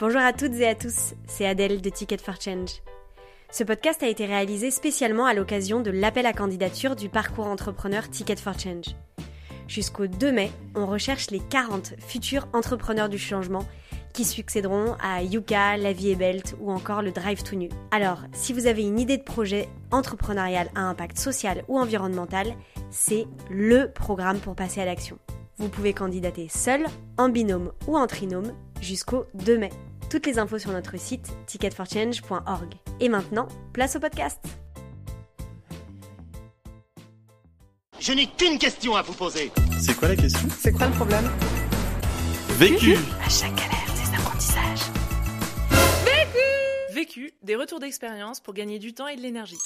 Bonjour 0.00 0.20
à 0.20 0.32
toutes 0.32 0.54
et 0.54 0.68
à 0.68 0.76
tous, 0.76 1.14
c'est 1.26 1.44
Adèle 1.44 1.80
de 1.80 1.90
Ticket 1.90 2.18
for 2.18 2.40
Change. 2.40 2.82
Ce 3.50 3.64
podcast 3.64 4.00
a 4.04 4.06
été 4.06 4.26
réalisé 4.26 4.70
spécialement 4.70 5.26
à 5.26 5.34
l'occasion 5.34 5.80
de 5.80 5.90
l'appel 5.90 6.24
à 6.24 6.32
candidature 6.32 6.94
du 6.94 7.08
parcours 7.08 7.48
entrepreneur 7.48 8.08
Ticket 8.08 8.36
for 8.36 8.56
Change. 8.56 8.94
Jusqu'au 9.66 10.06
2 10.06 10.30
mai, 10.30 10.52
on 10.76 10.86
recherche 10.86 11.32
les 11.32 11.40
40 11.40 11.94
futurs 11.98 12.46
entrepreneurs 12.52 13.08
du 13.08 13.18
changement 13.18 13.66
qui 14.12 14.24
succéderont 14.24 14.94
à 15.02 15.24
Yuka, 15.24 15.76
La 15.76 15.92
Vie 15.92 16.10
est 16.10 16.14
Belt 16.16 16.54
ou 16.60 16.70
encore 16.70 17.02
le 17.02 17.10
Drive 17.10 17.42
to 17.42 17.56
New. 17.56 17.70
Alors, 17.90 18.20
si 18.32 18.52
vous 18.52 18.68
avez 18.68 18.82
une 18.82 19.00
idée 19.00 19.16
de 19.16 19.24
projet 19.24 19.68
entrepreneurial 19.90 20.68
à 20.76 20.82
impact 20.82 21.18
social 21.18 21.64
ou 21.66 21.76
environnemental, 21.76 22.54
c'est 22.90 23.26
LE 23.50 23.90
programme 23.92 24.38
pour 24.38 24.54
passer 24.54 24.80
à 24.80 24.84
l'action. 24.84 25.18
Vous 25.56 25.68
pouvez 25.68 25.92
candidater 25.92 26.46
seul, 26.48 26.86
en 27.16 27.30
binôme 27.30 27.72
ou 27.88 27.96
en 27.98 28.06
trinôme 28.06 28.52
jusqu'au 28.80 29.24
2 29.34 29.58
mai. 29.58 29.70
Toutes 30.10 30.24
les 30.24 30.38
infos 30.38 30.58
sur 30.58 30.72
notre 30.72 30.98
site 30.98 31.30
ticketforchange.org. 31.46 32.74
Et 33.00 33.10
maintenant, 33.10 33.46
place 33.74 33.94
au 33.96 34.00
podcast. 34.00 34.42
Je 38.00 38.12
n'ai 38.12 38.26
qu'une 38.26 38.58
question 38.58 38.96
à 38.96 39.02
vous 39.02 39.12
poser. 39.12 39.52
C'est 39.78 39.94
quoi 39.94 40.08
la 40.08 40.16
question? 40.16 40.48
C'est 40.56 40.72
quoi 40.72 40.86
le 40.86 40.94
problème? 40.94 41.28
Vécu 42.56 42.94
À 43.22 43.28
chaque 43.28 43.54
galère, 43.54 43.84
des 43.94 44.16
apprentissages. 44.16 44.80
Vécu, 46.94 47.32
des 47.42 47.56
retours 47.56 47.78
d'expérience 47.78 48.40
pour 48.40 48.54
gagner 48.54 48.78
du 48.78 48.94
temps 48.94 49.08
et 49.08 49.16
de 49.16 49.20
l'énergie. 49.20 49.58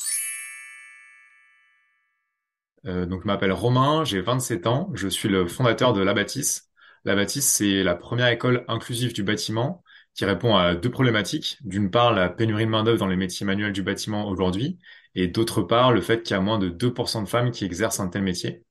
Euh, 2.87 3.07
donc, 3.07 3.23
je 3.23 3.29
m'appelle 3.29 3.53
Romain, 3.53 4.05
j'ai 4.05 4.21
27 4.21 4.67
ans, 4.67 4.91
je 4.95 5.07
suis 5.07 5.29
le 5.29 5.47
fondateur 5.47 5.93
de 5.93 6.03
La 6.03 6.15
Bâtisse. 6.15 6.69
La 7.05 7.15
Bâtisse, 7.15 7.47
c'est 7.47 7.85
la 7.85 7.95
première 7.95 8.29
école 8.29 8.65
inclusive 8.67 9.13
du 9.13 9.23
bâtiment 9.23 9.82
qui 10.15 10.25
répond 10.25 10.57
à 10.57 10.75
deux 10.75 10.91
problématiques. 10.91 11.59
D'une 11.63 11.91
part, 11.91 12.13
la 12.13 12.29
pénurie 12.29 12.65
de 12.67 12.71
main-d'œuvre 12.71 12.99
dans 12.99 13.07
les 13.07 13.17
métiers 13.17 13.47
manuels 13.47 13.73
du 13.73 13.83
bâtiment 13.83 14.29
aujourd'hui, 14.29 14.79
et 15.15 15.29
d'autre 15.29 15.63
part, 15.63 15.93
le 15.93 16.01
fait 16.01 16.23
qu'il 16.23 16.35
y 16.35 16.39
a 16.39 16.41
moins 16.43 16.59
de 16.59 16.69
2% 16.69 17.23
de 17.23 17.29
femmes 17.29 17.51
qui 17.51 17.65
exercent 17.65 18.01
un 18.01 18.09
tel 18.09 18.23
métier. 18.23 18.65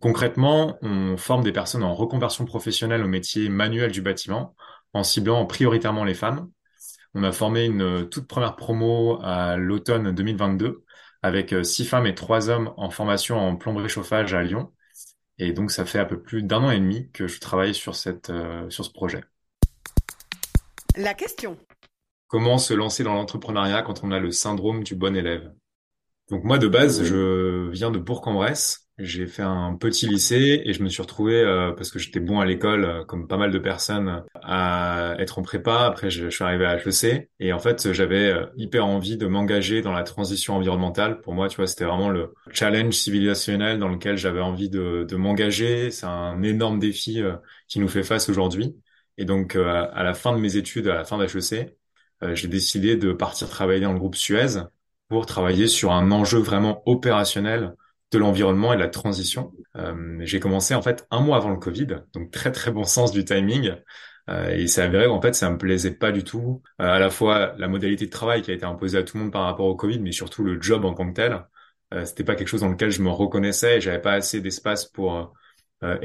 Concrètement, 0.00 0.78
on 0.82 1.16
forme 1.16 1.42
des 1.42 1.52
personnes 1.52 1.82
en 1.82 1.94
reconversion 1.94 2.44
professionnelle 2.44 3.02
au 3.02 3.08
métier 3.08 3.48
manuel 3.48 3.90
du 3.90 4.02
bâtiment, 4.02 4.54
en 4.92 5.02
ciblant 5.02 5.44
prioritairement 5.46 6.04
les 6.04 6.14
femmes. 6.14 6.50
On 7.14 7.24
a 7.24 7.32
formé 7.32 7.66
une 7.66 8.08
toute 8.08 8.28
première 8.28 8.56
promo 8.56 9.18
à 9.22 9.56
l'automne 9.56 10.12
2022 10.12 10.84
avec 11.22 11.54
six 11.64 11.84
femmes 11.84 12.06
et 12.06 12.14
trois 12.14 12.50
hommes 12.50 12.72
en 12.76 12.90
formation 12.90 13.38
en 13.38 13.56
plomberie 13.56 13.88
chauffage 13.88 14.34
à 14.34 14.42
Lyon. 14.42 14.72
Et 15.38 15.52
donc, 15.52 15.70
ça 15.72 15.86
fait 15.86 15.98
un 15.98 16.04
peu 16.06 16.22
plus 16.22 16.42
d'un 16.42 16.64
an 16.64 16.70
et 16.70 16.80
demi 16.80 17.10
que 17.12 17.28
je 17.28 17.40
travaille 17.40 17.74
sur 17.74 17.94
cette, 17.96 18.30
euh, 18.30 18.68
sur 18.70 18.84
ce 18.84 18.90
projet. 18.92 19.22
La 20.96 21.14
question. 21.14 21.56
Comment 22.28 22.58
se 22.58 22.74
lancer 22.74 23.02
dans 23.02 23.14
l'entrepreneuriat 23.14 23.82
quand 23.82 24.04
on 24.04 24.12
a 24.12 24.18
le 24.20 24.30
syndrome 24.30 24.84
du 24.84 24.94
bon 24.94 25.16
élève? 25.16 25.52
Donc 26.30 26.44
moi 26.44 26.58
de 26.58 26.68
base, 26.68 27.04
je 27.04 27.70
viens 27.70 27.90
de 27.90 27.98
Bourg-en-Bresse. 27.98 28.88
J'ai 28.98 29.26
fait 29.26 29.42
un 29.42 29.76
petit 29.76 30.06
lycée 30.06 30.62
et 30.64 30.72
je 30.74 30.82
me 30.82 30.88
suis 30.90 31.02
retrouvé 31.02 31.34
euh, 31.40 31.72
parce 31.72 31.90
que 31.90 31.98
j'étais 31.98 32.20
bon 32.20 32.40
à 32.40 32.44
l'école, 32.46 32.84
euh, 32.84 33.04
comme 33.04 33.28
pas 33.28 33.38
mal 33.38 33.50
de 33.50 33.58
personnes, 33.58 34.24
à 34.42 35.16
être 35.18 35.38
en 35.38 35.42
prépa. 35.42 35.86
Après, 35.86 36.10
je, 36.10 36.24
je 36.26 36.30
suis 36.30 36.44
arrivé 36.44 36.66
à 36.66 36.76
HEC 36.76 37.30
et 37.40 37.52
en 37.52 37.58
fait, 37.58 37.92
j'avais 37.92 38.30
euh, 38.30 38.46
hyper 38.56 38.86
envie 38.86 39.16
de 39.16 39.26
m'engager 39.26 39.82
dans 39.82 39.92
la 39.92 40.02
transition 40.04 40.56
environnementale. 40.56 41.20
Pour 41.22 41.34
moi, 41.34 41.48
tu 41.48 41.56
vois, 41.56 41.66
c'était 41.66 41.86
vraiment 41.86 42.10
le 42.10 42.34
challenge 42.52 42.94
civilisationnel 42.94 43.78
dans 43.78 43.88
lequel 43.88 44.18
j'avais 44.18 44.40
envie 44.40 44.68
de, 44.70 45.06
de 45.08 45.16
m'engager. 45.16 45.90
C'est 45.90 46.06
un 46.06 46.42
énorme 46.42 46.78
défi 46.78 47.22
euh, 47.22 47.36
qui 47.68 47.80
nous 47.80 47.88
fait 47.88 48.02
face 48.04 48.28
aujourd'hui. 48.28 48.76
Et 49.20 49.26
donc, 49.26 49.54
euh, 49.54 49.86
à 49.92 50.02
la 50.02 50.14
fin 50.14 50.32
de 50.32 50.38
mes 50.38 50.56
études, 50.56 50.88
à 50.88 50.94
la 50.94 51.04
fin 51.04 51.18
d'HEC, 51.18 51.76
euh, 52.22 52.34
j'ai 52.34 52.48
décidé 52.48 52.96
de 52.96 53.12
partir 53.12 53.50
travailler 53.50 53.82
dans 53.82 53.92
le 53.92 53.98
groupe 53.98 54.16
Suez 54.16 54.62
pour 55.08 55.26
travailler 55.26 55.68
sur 55.68 55.92
un 55.92 56.10
enjeu 56.10 56.38
vraiment 56.38 56.82
opérationnel 56.86 57.74
de 58.12 58.18
l'environnement 58.18 58.72
et 58.72 58.76
de 58.76 58.80
la 58.80 58.88
transition. 58.88 59.52
Euh, 59.76 60.16
j'ai 60.22 60.40
commencé 60.40 60.74
en 60.74 60.80
fait 60.80 61.06
un 61.10 61.20
mois 61.20 61.36
avant 61.36 61.50
le 61.50 61.58
Covid, 61.58 61.86
donc 62.14 62.30
très 62.30 62.50
très 62.50 62.70
bon 62.70 62.84
sens 62.84 63.12
du 63.12 63.24
timing. 63.26 63.74
Euh, 64.30 64.50
et 64.50 64.66
c'est 64.68 64.82
avéré 64.82 65.06
qu'en 65.06 65.20
fait 65.20 65.34
ça 65.34 65.50
me 65.50 65.58
plaisait 65.58 65.94
pas 65.94 66.12
du 66.12 66.24
tout. 66.24 66.62
Euh, 66.80 66.84
à 66.86 66.98
la 66.98 67.10
fois 67.10 67.54
la 67.58 67.68
modalité 67.68 68.06
de 68.06 68.10
travail 68.10 68.42
qui 68.42 68.50
a 68.50 68.54
été 68.54 68.64
imposée 68.64 68.98
à 68.98 69.02
tout 69.02 69.18
le 69.18 69.24
monde 69.24 69.32
par 69.32 69.42
rapport 69.44 69.66
au 69.66 69.76
Covid, 69.76 70.00
mais 70.00 70.12
surtout 70.12 70.44
le 70.44 70.60
job 70.62 70.84
en 70.86 70.94
tant 70.94 71.08
que 71.10 71.14
tel. 71.14 71.44
Euh, 71.92 72.06
c'était 72.06 72.24
pas 72.24 72.36
quelque 72.36 72.48
chose 72.48 72.60
dans 72.62 72.68
lequel 72.68 72.90
je 72.90 73.02
me 73.02 73.10
reconnaissais 73.10 73.80
j'avais 73.80 74.00
pas 74.00 74.12
assez 74.12 74.40
d'espace 74.40 74.86
pour 74.86 75.34
euh, 75.82 75.98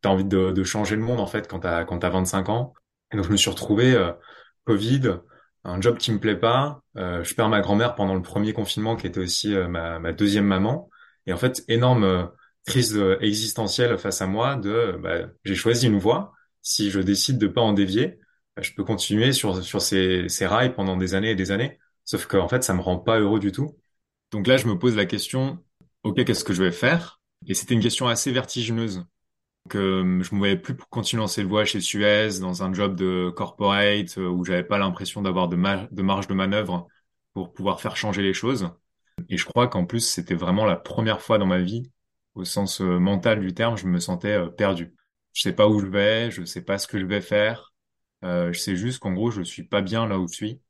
expérimenter. 0.00 0.02
T'as 0.02 0.08
envie 0.10 0.24
de, 0.24 0.52
de, 0.52 0.64
changer 0.64 0.96
le 0.96 1.02
monde 1.02 1.20
en 1.20 1.26
fait 1.26 1.48
quand 1.48 1.60
t'as 1.60 1.84
quand 1.84 1.98
t'as 2.00 2.10
25 2.10 2.48
ans. 2.48 2.74
Et 3.12 3.16
donc 3.16 3.26
je 3.26 3.30
me 3.30 3.36
suis 3.36 3.50
retrouvé 3.50 3.94
euh, 3.94 4.12
Covid, 4.64 5.20
un 5.64 5.80
job 5.80 5.98
qui 5.98 6.12
me 6.12 6.18
plaît 6.20 6.36
pas. 6.36 6.82
Euh, 6.96 7.24
je 7.24 7.34
perds 7.34 7.48
ma 7.48 7.60
grand-mère 7.60 7.94
pendant 7.94 8.14
le 8.14 8.22
premier 8.22 8.52
confinement, 8.52 8.96
qui 8.96 9.06
était 9.06 9.20
aussi 9.20 9.54
euh, 9.54 9.68
ma, 9.68 9.98
ma, 9.98 10.12
deuxième 10.12 10.46
maman. 10.46 10.90
Et 11.26 11.32
en 11.32 11.36
fait, 11.36 11.64
énorme 11.68 12.04
euh, 12.04 12.24
crise 12.66 12.96
existentielle 13.20 13.98
face 13.98 14.22
à 14.22 14.26
moi. 14.26 14.56
De, 14.56 14.98
bah, 15.02 15.28
j'ai 15.44 15.54
choisi 15.54 15.86
une 15.86 15.98
voie. 15.98 16.32
Si 16.62 16.90
je 16.90 17.00
décide 17.00 17.38
de 17.38 17.48
pas 17.48 17.60
en 17.62 17.72
dévier, 17.72 18.18
bah, 18.56 18.62
je 18.62 18.72
peux 18.74 18.84
continuer 18.84 19.32
sur 19.32 19.62
sur 19.64 19.82
ces, 19.82 20.28
ces 20.28 20.46
rails 20.46 20.74
pendant 20.74 20.96
des 20.96 21.14
années 21.14 21.30
et 21.30 21.36
des 21.36 21.50
années. 21.52 21.78
Sauf 22.04 22.26
qu'en 22.26 22.48
fait, 22.48 22.64
ça 22.64 22.74
me 22.74 22.80
rend 22.80 22.98
pas 22.98 23.20
heureux 23.20 23.40
du 23.40 23.52
tout. 23.52 23.76
Donc 24.32 24.46
là, 24.46 24.56
je 24.56 24.66
me 24.66 24.78
pose 24.78 24.96
la 24.96 25.06
question 25.06 25.58
ok, 26.04 26.24
qu'est-ce 26.24 26.44
que 26.44 26.52
je 26.52 26.62
vais 26.62 26.72
faire? 26.72 27.20
Et 27.46 27.54
c'était 27.54 27.74
une 27.74 27.80
question 27.80 28.08
assez 28.08 28.32
vertigineuse 28.32 29.04
euh, 29.76 30.22
je 30.22 30.34
me 30.34 30.38
voyais 30.38 30.56
plus 30.56 30.74
pour 30.76 30.88
continuer 30.88 31.22
dans 31.22 31.28
cette 31.28 31.46
voie 31.46 31.64
chez 31.64 31.80
Suez, 31.80 32.40
dans 32.40 32.62
un 32.62 32.72
job 32.72 32.96
de 32.96 33.30
corporate 33.34 34.18
euh, 34.18 34.28
où 34.28 34.44
j'avais 34.44 34.64
pas 34.64 34.78
l'impression 34.78 35.22
d'avoir 35.22 35.48
de, 35.48 35.56
marge 35.56 36.26
de 36.26 36.34
manœuvre 36.34 36.88
pour 37.34 37.52
pouvoir 37.52 37.80
faire 37.80 37.96
changer 37.96 38.22
les 38.22 38.34
choses. 38.34 38.70
Et 39.28 39.36
je 39.36 39.44
crois 39.44 39.68
qu'en 39.68 39.86
plus, 39.86 40.00
c'était 40.00 40.34
vraiment 40.34 40.64
la 40.64 40.76
première 40.76 41.20
fois 41.20 41.38
dans 41.38 41.46
ma 41.46 41.60
vie, 41.60 41.90
au 42.34 42.44
sens 42.44 42.80
euh, 42.80 42.98
mental 42.98 43.40
du 43.40 43.54
terme, 43.54 43.76
je 43.76 43.86
me 43.86 44.00
sentais 44.00 44.38
perdu. 44.56 44.94
Je 45.32 45.42
sais 45.42 45.52
pas 45.52 45.68
où 45.68 45.80
je 45.80 45.86
vais, 45.86 46.30
je 46.30 46.44
sais 46.44 46.62
pas 46.62 46.78
ce 46.78 46.88
que 46.88 46.98
je 46.98 47.06
vais 47.06 47.20
faire. 47.20 47.72
Euh, 48.24 48.52
je 48.52 48.58
sais 48.60 48.76
juste 48.76 48.98
qu'en 49.00 49.12
gros, 49.12 49.30
je 49.30 49.42
suis 49.42 49.62
pas 49.64 49.82
bien 49.82 50.06
là 50.06 50.18
où 50.18 50.28
je 50.28 50.34
suis. 50.34 50.60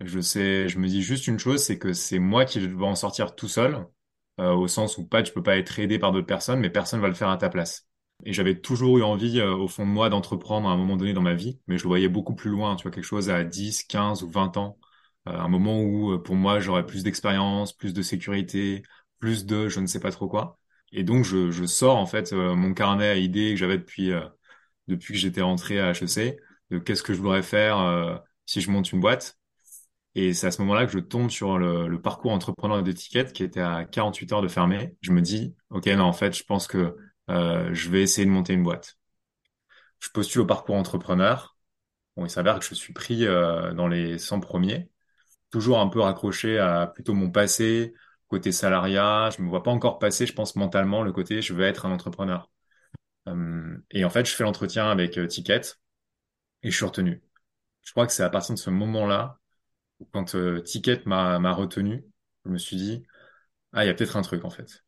Je 0.00 0.20
sais, 0.20 0.68
je 0.68 0.78
me 0.78 0.88
dis 0.88 1.02
juste 1.02 1.26
une 1.26 1.38
chose, 1.38 1.62
c'est 1.62 1.78
que 1.78 1.92
c'est 1.92 2.18
moi 2.18 2.44
qui 2.44 2.60
vais 2.60 2.84
en 2.84 2.94
sortir 2.94 3.34
tout 3.34 3.48
seul, 3.48 3.86
euh, 4.40 4.52
au 4.54 4.68
sens 4.68 4.98
où 4.98 5.06
pas, 5.06 5.22
tu 5.22 5.32
peux 5.32 5.42
pas 5.42 5.58
être 5.58 5.78
aidé 5.78 5.98
par 5.98 6.12
d'autres 6.12 6.26
personnes, 6.26 6.60
mais 6.60 6.70
personne 6.70 7.00
va 7.00 7.08
le 7.08 7.14
faire 7.14 7.28
à 7.28 7.36
ta 7.36 7.50
place. 7.50 7.89
Et 8.24 8.32
j'avais 8.32 8.60
toujours 8.60 8.98
eu 8.98 9.02
envie, 9.02 9.40
euh, 9.40 9.54
au 9.56 9.68
fond 9.68 9.84
de 9.86 9.90
moi, 9.90 10.08
d'entreprendre 10.10 10.68
à 10.68 10.72
un 10.72 10.76
moment 10.76 10.96
donné 10.96 11.12
dans 11.12 11.22
ma 11.22 11.34
vie, 11.34 11.58
mais 11.66 11.78
je 11.78 11.84
le 11.84 11.88
voyais 11.88 12.08
beaucoup 12.08 12.34
plus 12.34 12.50
loin, 12.50 12.76
tu 12.76 12.82
vois, 12.84 12.90
quelque 12.92 13.04
chose 13.04 13.30
à 13.30 13.44
10, 13.44 13.84
15 13.84 14.22
ou 14.22 14.30
20 14.30 14.56
ans. 14.56 14.78
Euh, 15.28 15.32
un 15.38 15.48
moment 15.48 15.80
où, 15.82 16.12
euh, 16.12 16.18
pour 16.22 16.34
moi, 16.36 16.60
j'aurais 16.60 16.86
plus 16.86 17.02
d'expérience, 17.04 17.72
plus 17.72 17.94
de 17.94 18.02
sécurité, 18.02 18.82
plus 19.18 19.46
de 19.46 19.68
je 19.68 19.80
ne 19.80 19.86
sais 19.86 20.00
pas 20.00 20.10
trop 20.10 20.28
quoi. 20.28 20.58
Et 20.92 21.02
donc, 21.04 21.24
je, 21.24 21.50
je 21.50 21.64
sors, 21.64 21.96
en 21.96 22.06
fait, 22.06 22.32
euh, 22.32 22.54
mon 22.54 22.74
carnet 22.74 23.08
à 23.08 23.16
idées 23.16 23.50
que 23.52 23.56
j'avais 23.56 23.78
depuis, 23.78 24.12
euh, 24.12 24.20
depuis 24.88 25.14
que 25.14 25.20
j'étais 25.20 25.42
rentré 25.42 25.80
à 25.80 25.90
HEC, 25.92 26.38
de 26.70 26.78
qu'est-ce 26.78 27.02
que 27.02 27.14
je 27.14 27.20
voudrais 27.20 27.42
faire 27.42 28.22
si 28.46 28.60
je 28.60 28.70
monte 28.70 28.92
une 28.92 29.00
boîte. 29.00 29.38
Et 30.14 30.32
c'est 30.34 30.46
à 30.48 30.50
ce 30.50 30.60
moment-là 30.62 30.86
que 30.86 30.92
je 30.92 30.98
tombe 30.98 31.30
sur 31.30 31.58
le, 31.58 31.86
le 31.88 32.00
parcours 32.02 32.32
entrepreneur 32.32 32.82
d'étiquette 32.82 33.32
qui 33.32 33.44
était 33.44 33.60
à 33.60 33.84
48 33.84 34.32
heures 34.32 34.42
de 34.42 34.48
fermer. 34.48 34.96
Je 35.02 35.12
me 35.12 35.20
dis, 35.22 35.54
OK, 35.70 35.86
non, 35.86 36.04
en 36.04 36.12
fait, 36.12 36.36
je 36.36 36.42
pense 36.44 36.66
que 36.66 36.96
euh, 37.30 37.72
je 37.74 37.90
vais 37.90 38.02
essayer 38.02 38.26
de 38.26 38.30
monter 38.32 38.54
une 38.54 38.62
boîte. 38.64 38.98
Je 40.00 40.10
postule 40.10 40.42
au 40.42 40.46
parcours 40.46 40.76
entrepreneur. 40.76 41.56
Bon, 42.16 42.26
il 42.26 42.30
s'avère 42.30 42.58
que 42.58 42.64
je 42.64 42.74
suis 42.74 42.92
pris 42.92 43.26
euh, 43.26 43.72
dans 43.74 43.88
les 43.88 44.18
100 44.18 44.40
premiers, 44.40 44.90
toujours 45.50 45.80
un 45.80 45.88
peu 45.88 46.00
raccroché 46.00 46.58
à 46.58 46.88
plutôt 46.88 47.14
mon 47.14 47.30
passé, 47.30 47.94
côté 48.28 48.52
salariat. 48.52 49.30
Je 49.36 49.42
me 49.42 49.48
vois 49.48 49.62
pas 49.62 49.70
encore 49.72 49.98
passer, 49.98 50.26
je 50.26 50.34
pense 50.34 50.56
mentalement, 50.56 51.02
le 51.02 51.12
côté 51.12 51.42
je 51.42 51.54
veux 51.54 51.64
être 51.64 51.86
un 51.86 51.92
entrepreneur. 51.92 52.50
Euh, 53.28 53.78
et 53.90 54.04
en 54.04 54.10
fait, 54.10 54.26
je 54.26 54.34
fais 54.34 54.44
l'entretien 54.44 54.90
avec 54.90 55.18
Ticket 55.28 55.62
et 56.62 56.70
je 56.70 56.76
suis 56.76 56.84
retenu. 56.86 57.22
Je 57.82 57.92
crois 57.92 58.06
que 58.06 58.12
c'est 58.12 58.22
à 58.24 58.30
partir 58.30 58.54
de 58.54 58.60
ce 58.60 58.70
moment-là, 58.70 59.38
quand 60.12 60.36
Ticket 60.64 61.02
m'a 61.06 61.52
retenu, 61.52 62.04
je 62.44 62.50
me 62.50 62.58
suis 62.58 62.76
dit, 62.76 63.04
ah, 63.72 63.84
il 63.84 63.88
y 63.88 63.90
a 63.90 63.94
peut-être 63.94 64.16
un 64.16 64.22
truc 64.22 64.44
en 64.44 64.50
fait. 64.50 64.84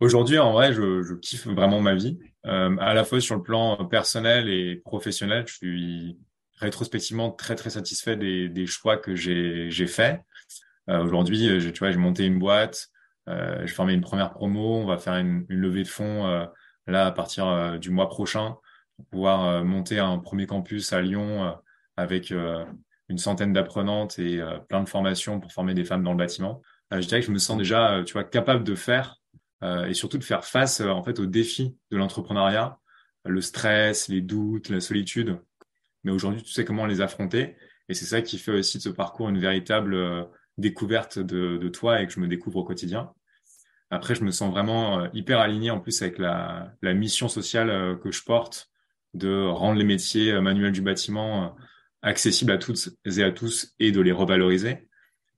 Aujourd'hui, 0.00 0.38
en 0.38 0.52
vrai, 0.52 0.72
je, 0.72 1.02
je, 1.02 1.14
kiffe 1.14 1.46
vraiment 1.46 1.80
ma 1.82 1.94
vie, 1.94 2.18
euh, 2.46 2.74
à 2.80 2.94
la 2.94 3.04
fois 3.04 3.20
sur 3.20 3.36
le 3.36 3.42
plan 3.42 3.84
personnel 3.84 4.48
et 4.48 4.76
professionnel. 4.76 5.44
Je 5.46 5.54
suis 5.54 6.18
rétrospectivement 6.56 7.30
très 7.30 7.54
très 7.54 7.68
satisfait 7.68 8.16
des, 8.16 8.48
des 8.48 8.66
choix 8.66 8.96
que 8.96 9.14
j'ai 9.14 9.70
j'ai 9.70 9.86
fait. 9.86 10.22
Euh, 10.88 11.04
Aujourd'hui, 11.04 11.48
tu 11.72 11.78
vois, 11.78 11.90
j'ai 11.90 11.98
monté 11.98 12.24
une 12.24 12.38
boîte, 12.38 12.88
euh, 13.28 13.60
j'ai 13.66 13.74
formé 13.74 13.92
une 13.92 14.00
première 14.00 14.32
promo, 14.32 14.76
on 14.76 14.86
va 14.86 14.96
faire 14.96 15.16
une, 15.16 15.44
une 15.50 15.60
levée 15.60 15.82
de 15.82 15.88
fonds 15.88 16.26
euh, 16.26 16.46
là 16.86 17.06
à 17.06 17.12
partir 17.12 17.46
euh, 17.46 17.76
du 17.76 17.90
mois 17.90 18.08
prochain 18.08 18.56
pour 18.96 19.06
pouvoir 19.06 19.46
euh, 19.46 19.64
monter 19.64 19.98
un 19.98 20.18
premier 20.18 20.46
campus 20.46 20.94
à 20.94 21.02
Lyon 21.02 21.54
avec 21.98 22.30
une 22.30 23.18
centaine 23.18 23.52
d'apprenantes 23.52 24.18
et 24.18 24.40
plein 24.70 24.82
de 24.82 24.88
formations 24.88 25.40
pour 25.40 25.52
former 25.52 25.74
des 25.74 25.84
femmes 25.84 26.02
dans 26.02 26.12
le 26.12 26.16
bâtiment. 26.16 26.62
je 26.90 27.00
dirais 27.00 27.20
que 27.20 27.26
je 27.26 27.32
me 27.32 27.38
sens 27.38 27.58
déjà, 27.58 28.02
tu 28.06 28.14
vois, 28.14 28.24
capable 28.24 28.64
de 28.64 28.74
faire 28.74 29.19
euh, 29.19 29.19
et 29.62 29.94
surtout 29.94 30.18
de 30.18 30.24
faire 30.24 30.44
face 30.44 30.80
euh, 30.80 30.88
en 30.88 31.02
fait 31.02 31.18
aux 31.18 31.26
défis 31.26 31.76
de 31.90 31.96
l'entrepreneuriat, 31.96 32.78
le 33.24 33.40
stress, 33.40 34.08
les 34.08 34.20
doutes, 34.20 34.68
la 34.70 34.80
solitude. 34.80 35.38
mais 36.04 36.12
aujourd'hui, 36.12 36.42
tu 36.42 36.52
sais 36.52 36.64
comment 36.64 36.86
les 36.86 37.00
affronter. 37.00 37.56
Et 37.90 37.94
c'est 37.94 38.06
ça 38.06 38.22
qui 38.22 38.38
fait 38.38 38.52
aussi 38.52 38.78
de 38.78 38.82
ce 38.82 38.88
parcours 38.88 39.28
une 39.28 39.40
véritable 39.40 39.94
euh, 39.94 40.24
découverte 40.58 41.18
de, 41.18 41.56
de, 41.56 41.68
toi 41.68 42.00
et 42.00 42.06
que 42.06 42.12
je 42.12 42.20
me 42.20 42.28
découvre 42.28 42.58
au 42.58 42.64
quotidien. 42.64 43.12
Après, 43.90 44.14
je 44.14 44.22
me 44.22 44.30
sens 44.30 44.52
vraiment 44.52 45.00
euh, 45.00 45.08
hyper 45.12 45.40
aligné 45.40 45.72
en 45.72 45.80
plus 45.80 46.00
avec 46.00 46.18
la, 46.18 46.72
la 46.82 46.94
mission 46.94 47.28
sociale 47.28 47.68
euh, 47.68 47.96
que 47.96 48.12
je 48.12 48.22
porte 48.22 48.70
de 49.14 49.44
rendre 49.44 49.76
les 49.76 49.84
métiers 49.84 50.40
manuels 50.40 50.70
du 50.70 50.82
bâtiment 50.82 51.56
accessibles 52.00 52.52
à 52.52 52.58
toutes 52.58 52.90
et 53.04 53.24
à 53.24 53.32
tous 53.32 53.74
et 53.80 53.90
de 53.90 54.00
les 54.00 54.12
revaloriser. 54.12 54.88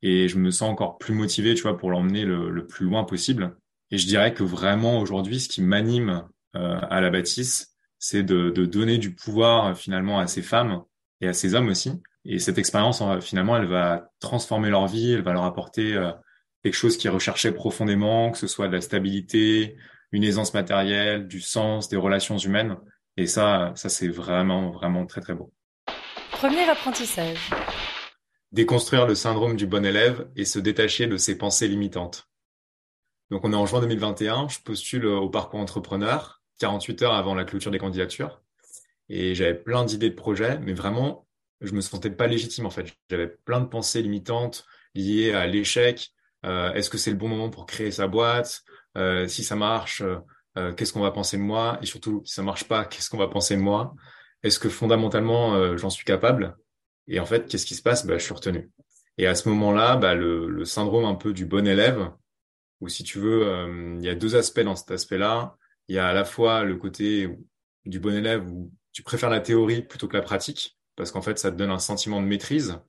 Et 0.03 0.29
je 0.29 0.37
me 0.37 0.51
sens 0.51 0.69
encore 0.71 0.99
plus 0.99 1.15
motivé, 1.15 1.55
tu 1.55 1.63
vois, 1.63 1.79
pour 1.79 1.91
l'emmener 1.91 2.27
le, 2.27 2.51
le, 2.51 2.67
plus 2.67 2.85
loin 2.85 3.05
possible. 3.05 3.57
Et 3.93 3.99
je 3.99 4.07
dirais 4.07 4.35
que 4.35 4.43
vraiment 4.43 4.99
aujourd'hui, 4.99 5.39
ce 5.39 5.49
qui 5.49 5.63
m'anime 5.63 6.27
à 6.55 7.01
la 7.01 7.11
bâtisse, 7.11 7.77
c'est 7.99 8.25
de, 8.25 8.51
de, 8.51 8.67
donner 8.67 8.99
du 8.99 9.15
pouvoir 9.15 9.77
finalement 9.79 10.19
à 10.19 10.27
ces 10.27 10.43
femmes 10.43 10.83
et 11.21 11.29
à 11.29 11.33
ces 11.33 11.55
hommes 11.55 11.69
aussi. 11.69 11.93
Et 12.25 12.39
cette 12.39 12.59
expérience, 12.59 13.03
finalement, 13.21 13.57
elle 13.57 13.67
va 13.67 14.11
transformer 14.21 14.71
leur 14.71 14.87
vie, 14.87 15.13
elle 15.13 15.23
va 15.23 15.33
leur 15.33 15.45
apporter 15.45 15.95
euh, 15.95 16.13
quelque 16.63 16.75
chose 16.75 16.97
qu'ils 16.97 17.11
recherchaient 17.11 17.53
profondément, 17.53 18.31
que 18.31 18.39
ce 18.39 18.47
soit 18.47 18.69
de 18.69 18.73
la 18.73 18.81
stabilité, 18.81 19.77
une 20.13 20.23
aisance 20.23 20.55
matérielle, 20.55 21.27
du 21.27 21.41
sens, 21.41 21.89
des 21.89 21.97
relations 21.97 22.39
humaines. 22.39 22.77
Et 23.17 23.27
ça, 23.27 23.73
ça 23.75 23.89
c'est 23.89 24.09
vraiment, 24.09 24.71
vraiment 24.71 25.05
très, 25.05 25.21
très 25.21 25.35
beau. 25.35 25.53
Premier 26.31 26.69
apprentissage. 26.69 27.51
Déconstruire 28.53 29.07
le 29.07 29.15
syndrome 29.15 29.57
du 29.57 29.67
bon 29.67 29.85
élève 29.85 30.29
et 30.37 30.45
se 30.45 30.59
détacher 30.59 31.07
de 31.07 31.17
ses 31.17 31.37
pensées 31.37 31.69
limitantes. 31.69 32.29
Donc, 33.33 33.47
on 33.47 33.53
est 33.55 33.57
en 33.57 33.65
juin 33.65 33.81
2021, 33.81 34.49
je 34.49 34.59
postule 34.59 35.07
au 35.07 35.31
parcours 35.31 35.59
entrepreneur. 35.59 36.43
48 36.59 37.01
heures 37.01 37.15
avant 37.15 37.35
la 37.35 37.47
clôture 37.47 37.71
des 37.71 37.79
candidatures. 37.79 38.43
Et 39.09 39.35
j'avais 39.35 39.55
plein 39.55 39.87
d'idées 39.87 40.11
de 40.11 40.15
projets, 40.15 40.59
mais 40.59 40.75
vraiment, 40.75 41.27
je 41.63 41.73
me 41.73 41.81
sentais 41.81 42.11
pas 42.11 42.27
légitime 42.27 42.67
en 42.67 42.71
fait. 42.71 42.95
J'avais 43.09 43.29
plein 43.29 43.63
de 43.63 43.65
pensées 43.65 44.03
limitantes 44.03 44.67
liées 44.95 45.33
à 45.33 45.47
l'échec. 45.47 46.11
Euh, 46.45 46.75
est-ce 46.75 46.91
que 46.91 46.99
c'est 46.99 47.11
le 47.11 47.17
bon 47.17 47.29
moment 47.29 47.49
pour 47.49 47.65
créer 47.65 47.91
sa 47.91 48.07
boîte? 48.07 48.65
Euh, 48.99 49.27
Si 49.29 49.45
ça 49.45 49.57
marche, 49.57 50.03
euh, 50.59 50.75
qu'est-ce 50.75 50.93
qu'on 50.93 51.01
va 51.01 51.11
penser 51.11 51.39
de 51.39 51.43
moi? 51.43 51.79
Et 51.81 51.87
surtout, 51.87 52.21
si 52.27 52.35
ça 52.35 52.43
marche 52.43 52.65
pas, 52.65 52.85
qu'est-ce 52.85 53.09
qu'on 53.09 53.17
va 53.17 53.29
penser 53.29 53.57
de 53.57 53.63
moi? 53.63 53.95
Est-ce 54.43 54.59
que 54.59 54.69
fondamentalement, 54.69 55.75
j'en 55.79 55.89
suis 55.89 56.05
capable? 56.05 56.55
Et 57.09 57.19
en 57.19 57.25
fait, 57.25 57.49
qu'est-ce 57.49 57.65
qui 57.65 57.77
se 57.77 57.83
passe? 57.83 58.05
Bah, 58.05 58.19
Je 58.19 58.25
suis 58.25 58.35
retenu. 58.35 58.71
Et 59.17 59.27
à 59.27 59.35
ce 59.35 59.49
moment-là, 59.49 59.97
bah, 59.97 60.15
le, 60.15 60.67
syndrome 60.67 61.07
un 61.07 61.15
peu 61.15 61.33
du 61.33 61.47
bon 61.47 61.67
élève, 61.67 62.11
ou 62.83 62.89
si 62.89 63.05
tu 63.05 63.21
veux, 63.21 63.97
il 63.99 64.05
y 64.05 64.09
a 64.09 64.15
deux 64.17 64.35
aspects 64.35 64.61
dans 64.61 64.75
cet 64.75 64.91
aspect-là. 64.91 65.57
Il 65.87 65.95
y 65.95 65.99
a 65.99 66.09
à 66.09 66.13
la 66.13 66.25
fois 66.25 66.65
le 66.65 66.77
côté 66.77 67.31
du 67.87 68.01
bon 68.01 68.13
élève 68.13 68.51
où 68.51 68.73
tu 68.93 69.05
préfères 69.05 69.31
la 69.31 69.41
théorie 69.41 69.83
plutôt 69.83 70.09
que 70.09 70.17
la 70.17 70.23
pratique, 70.23 70.77
parce 70.97 71.13
qu'en 71.13 71.23
fait, 71.23 71.39
ça 71.39 71.53
te 71.53 71.57
donne 71.57 71.71
un 71.71 71.79
sentiment 71.79 72.21
de 72.21 72.27
maîtrise, 72.27 72.81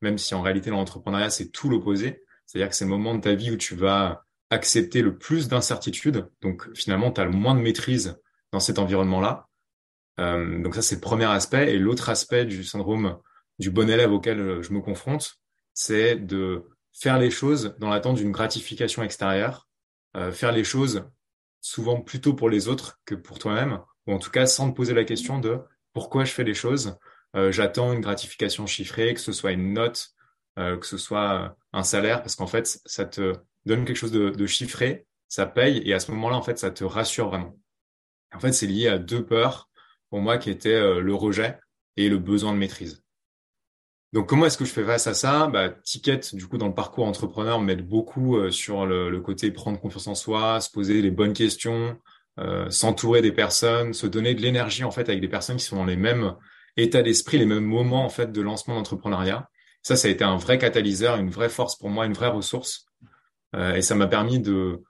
même 0.00 0.16
si 0.16 0.34
en 0.34 0.40
réalité, 0.40 0.70
l'entrepreneuriat, 0.70 1.28
c'est 1.28 1.50
tout 1.50 1.68
l'opposé. 1.68 2.24
C'est-à-dire 2.46 2.70
que 2.70 2.74
c'est 2.74 2.84
le 2.84 2.90
moment 2.90 3.14
de 3.14 3.20
ta 3.20 3.34
vie 3.34 3.50
où 3.50 3.56
tu 3.56 3.74
vas 3.74 4.24
accepter 4.48 5.02
le 5.02 5.18
plus 5.18 5.48
d'incertitudes. 5.48 6.28
Donc, 6.40 6.68
finalement, 6.74 7.12
tu 7.12 7.20
as 7.20 7.24
le 7.24 7.30
moins 7.30 7.54
de 7.54 7.60
maîtrise 7.60 8.18
dans 8.52 8.60
cet 8.60 8.78
environnement-là. 8.78 9.48
Euh, 10.18 10.62
donc 10.62 10.74
ça, 10.74 10.82
c'est 10.82 10.96
le 10.96 11.00
premier 11.02 11.26
aspect. 11.26 11.74
Et 11.74 11.78
l'autre 11.78 12.08
aspect 12.08 12.46
du 12.46 12.64
syndrome 12.64 13.18
du 13.58 13.70
bon 13.70 13.88
élève 13.90 14.12
auquel 14.12 14.62
je 14.62 14.72
me 14.72 14.80
confronte, 14.80 15.36
c'est 15.74 16.16
de 16.16 16.64
faire 16.92 17.18
les 17.18 17.30
choses 17.30 17.74
dans 17.78 17.90
l'attente 17.90 18.16
d'une 18.16 18.32
gratification 18.32 19.02
extérieure, 19.02 19.68
euh, 20.16 20.32
faire 20.32 20.52
les 20.52 20.64
choses 20.64 21.04
souvent 21.60 22.00
plutôt 22.00 22.34
pour 22.34 22.50
les 22.50 22.68
autres 22.68 23.00
que 23.04 23.14
pour 23.14 23.38
toi-même, 23.38 23.80
ou 24.06 24.12
en 24.12 24.18
tout 24.18 24.30
cas 24.30 24.46
sans 24.46 24.70
te 24.70 24.76
poser 24.76 24.94
la 24.94 25.04
question 25.04 25.38
de 25.38 25.60
pourquoi 25.92 26.24
je 26.24 26.32
fais 26.32 26.44
les 26.44 26.54
choses. 26.54 26.98
Euh, 27.36 27.52
J'attends 27.52 27.92
une 27.92 28.00
gratification 28.00 28.66
chiffrée, 28.66 29.14
que 29.14 29.20
ce 29.20 29.32
soit 29.32 29.52
une 29.52 29.72
note, 29.72 30.10
euh, 30.58 30.76
que 30.76 30.86
ce 30.86 30.98
soit 30.98 31.56
un 31.72 31.82
salaire, 31.82 32.22
parce 32.22 32.36
qu'en 32.36 32.46
fait, 32.46 32.80
ça 32.84 33.04
te 33.04 33.34
donne 33.64 33.84
quelque 33.84 33.96
chose 33.96 34.12
de, 34.12 34.30
de, 34.30 34.46
chiffré, 34.46 35.06
ça 35.28 35.46
paye, 35.46 35.82
et 35.84 35.94
à 35.94 36.00
ce 36.00 36.10
moment-là, 36.10 36.36
en 36.36 36.42
fait, 36.42 36.58
ça 36.58 36.70
te 36.70 36.84
rassure 36.84 37.28
vraiment. 37.28 37.56
En 38.34 38.40
fait, 38.40 38.52
c'est 38.52 38.66
lié 38.66 38.88
à 38.88 38.98
deux 38.98 39.24
peurs 39.24 39.70
pour 40.10 40.20
moi 40.20 40.36
qui 40.38 40.50
étaient 40.50 41.00
le 41.00 41.14
rejet 41.14 41.58
et 41.96 42.08
le 42.08 42.18
besoin 42.18 42.52
de 42.52 42.58
maîtrise. 42.58 43.02
Donc 44.12 44.28
comment 44.28 44.44
est-ce 44.44 44.58
que 44.58 44.64
je 44.66 44.72
fais 44.72 44.84
face 44.84 45.06
à 45.06 45.14
ça? 45.14 45.46
Bah, 45.46 45.70
Ticket, 45.70 46.20
du 46.34 46.46
coup, 46.46 46.58
dans 46.58 46.68
le 46.68 46.74
parcours 46.74 47.06
entrepreneur, 47.06 47.60
m'aide 47.60 47.86
beaucoup 47.86 48.36
euh, 48.36 48.50
sur 48.50 48.84
le, 48.84 49.20
côté 49.20 49.50
prendre 49.50 49.80
confiance 49.80 50.06
en 50.06 50.14
soi, 50.14 50.60
se 50.60 50.70
poser 50.70 51.00
les 51.00 51.10
bonnes 51.10 51.32
questions, 51.32 51.96
euh, 52.38 52.68
s'entourer 52.70 53.22
des 53.22 53.32
personnes, 53.32 53.94
se 53.94 54.06
donner 54.06 54.34
de 54.34 54.42
l'énergie 54.42 54.84
en 54.84 54.90
fait 54.90 55.08
avec 55.08 55.20
des 55.20 55.28
personnes 55.28 55.56
qui 55.56 55.64
sont 55.64 55.76
dans 55.76 55.86
les 55.86 55.96
mêmes 55.96 56.34
états 56.76 57.02
d'esprit, 57.02 57.38
les 57.38 57.46
mêmes 57.46 57.64
moments 57.64 58.04
en 58.04 58.10
fait 58.10 58.32
de 58.32 58.40
lancement 58.42 58.74
d'entrepreneuriat. 58.74 59.48
Ça, 59.82 59.96
ça 59.96 60.08
a 60.08 60.10
été 60.10 60.24
un 60.24 60.36
vrai 60.36 60.58
catalyseur, 60.58 61.16
une 61.16 61.30
vraie 61.30 61.48
force 61.48 61.76
pour 61.76 61.88
moi, 61.88 62.04
une 62.04 62.12
vraie 62.12 62.28
ressource, 62.28 62.86
euh, 63.56 63.74
et 63.74 63.82
ça 63.82 63.94
m'a 63.94 64.06
permis 64.06 64.40
de, 64.40 64.82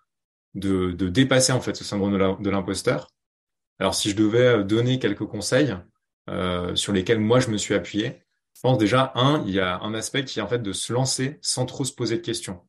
de, 0.55 0.91
de 0.91 1.09
dépasser 1.09 1.53
en 1.53 1.61
fait 1.61 1.77
ce 1.77 1.85
syndrome 1.85 2.43
de 2.43 2.51
l'imposteur. 2.51 3.09
Alors 3.79 3.95
si 3.95 4.11
je 4.11 4.17
devais 4.17 4.47
euh, 4.47 4.63
donner 4.65 4.99
quelques 4.99 5.27
conseils 5.27 5.77
sur 6.75 6.93
lesquels 6.93 7.19
moi 7.19 7.41
je 7.41 7.51
me 7.51 7.59
suis 7.59 7.75
appuyé, 7.75 8.22
pense 8.63 8.79
déjà, 8.79 9.13
un, 9.15 9.43
il 9.47 9.55
y 9.55 9.61
a 9.61 9.79
un 9.81 9.95
aspect 9.95 10.25
qui 10.25 10.39
est 10.39 10.43
en 10.43 10.49
fait 10.49 10.63
de 10.63 10.73
se 10.73 10.93
lancer 10.93 11.39
sans 11.43 11.67
trop 11.67 11.85
se 11.85 11.93
poser 11.93 12.17
de 12.17 12.23
questions. 12.23 12.61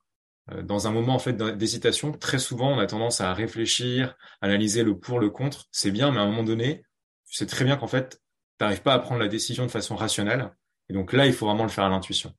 Euh, 0.51 0.61
dans 0.61 0.87
un 0.87 0.91
moment 0.91 1.15
en 1.15 1.19
fait 1.19 1.33
d'hésitation, 1.33 2.11
très 2.11 2.39
souvent 2.39 2.71
on 2.71 2.79
a 2.79 2.85
tendance 2.85 3.21
à 3.21 3.33
réfléchir, 3.33 4.15
analyser 4.41 4.83
le 4.83 4.97
pour, 4.97 5.19
le 5.19 5.29
contre. 5.29 5.65
C'est 5.71 5.91
bien, 5.91 6.11
mais 6.11 6.19
à 6.19 6.23
un 6.23 6.25
moment 6.25 6.43
donné, 6.43 6.83
tu 7.29 7.35
sais 7.35 7.45
très 7.45 7.65
bien 7.65 7.77
qu'en 7.77 7.87
fait, 7.87 8.21
tu 8.59 8.65
n'arrives 8.65 8.81
pas 8.81 8.93
à 8.93 8.99
prendre 8.99 9.21
la 9.21 9.27
décision 9.27 9.65
de 9.65 9.71
façon 9.71 9.95
rationnelle. 9.95 10.51
Et 10.89 10.93
donc 10.93 11.13
là, 11.13 11.25
il 11.25 11.33
faut 11.33 11.45
vraiment 11.45 11.63
le 11.63 11.69
faire 11.69 11.85
à 11.85 11.89
l'intuition. 11.89 12.33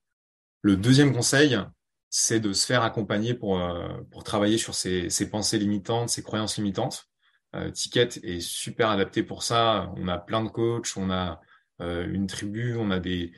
Le 0.62 0.77
deuxième 0.77 1.15
conseil, 1.15 1.59
c'est 2.11 2.41
de 2.41 2.53
se 2.53 2.67
faire 2.67 2.83
accompagner 2.83 3.35
pour, 3.35 3.59
euh, 3.61 3.89
pour 4.11 4.25
travailler 4.25 4.59
sur 4.59 4.75
ses, 4.75 5.09
pensées 5.31 5.59
limitantes, 5.59 6.11
ses 6.11 6.23
croyances 6.23 6.59
limitantes. 6.59 7.09
Euh, 7.55 7.71
Ticket 7.71 8.09
est 8.23 8.41
super 8.41 8.91
adapté 8.91 9.23
pour 9.23 9.43
ça. 9.43 9.93
On 9.97 10.09
a 10.09 10.19
plein 10.19 10.43
de 10.43 10.49
coachs, 10.49 10.97
on 10.97 11.11
a 11.11 11.41
une 12.09 12.27
tribu, 12.27 12.77
on 12.77 12.91
a 12.91 13.01
des, 13.01 13.33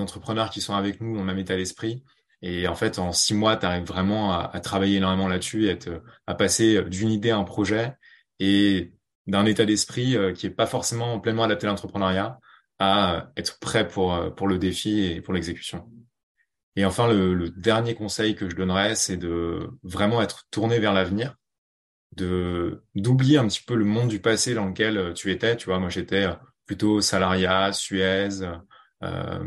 entrepreneurs 0.00 0.50
qui 0.50 0.60
sont 0.60 0.74
avec 0.74 1.00
nous, 1.00 1.18
on 1.18 1.28
a 1.28 1.34
mis 1.34 1.50
à 1.50 1.56
l'esprit. 1.56 2.04
Et 2.42 2.68
en 2.68 2.74
fait, 2.74 2.98
en 2.98 3.12
six 3.12 3.34
mois, 3.34 3.56
tu 3.56 3.66
arrives 3.66 3.86
vraiment 3.86 4.32
à, 4.32 4.60
travailler 4.60 4.98
énormément 4.98 5.28
là-dessus, 5.28 5.70
à, 5.70 5.74
à 6.26 6.34
passer 6.34 6.82
d'une 6.84 7.10
idée 7.10 7.30
à 7.30 7.38
un 7.38 7.44
projet 7.44 7.94
et 8.38 8.92
d'un 9.28 9.44
état 9.44 9.66
d'esprit 9.66 10.16
euh, 10.16 10.32
qui 10.32 10.46
est 10.46 10.50
pas 10.50 10.66
forcément 10.66 11.20
pleinement 11.20 11.44
adapté 11.44 11.66
à 11.66 11.70
l'entrepreneuriat 11.70 12.40
à 12.80 13.30
être 13.36 13.58
prêt 13.60 13.86
pour, 13.86 14.14
euh, 14.14 14.30
le 14.46 14.58
défi 14.58 15.04
et 15.04 15.20
pour 15.20 15.34
l'exécution. 15.34 15.88
Et 16.76 16.84
enfin, 16.84 17.12
le, 17.12 17.50
dernier 17.50 17.94
conseil 17.94 18.34
que 18.34 18.48
je 18.48 18.56
donnerais, 18.56 18.94
c'est 18.94 19.16
de 19.16 19.68
vraiment 19.82 20.22
être 20.22 20.46
tourné 20.50 20.78
vers 20.78 20.94
l'avenir, 20.94 21.34
d'oublier 22.94 23.38
un 23.38 23.48
petit 23.48 23.62
peu 23.62 23.74
le 23.74 23.84
monde 23.84 24.08
du 24.08 24.20
passé 24.20 24.54
dans 24.54 24.66
lequel 24.66 25.12
tu 25.14 25.32
étais. 25.32 25.56
Tu 25.56 25.66
vois, 25.66 25.80
moi 25.80 25.88
j'étais 25.90 26.28
plutôt 26.68 27.00
salariat, 27.00 27.72
Suez, 27.72 28.42
euh, 29.02 29.38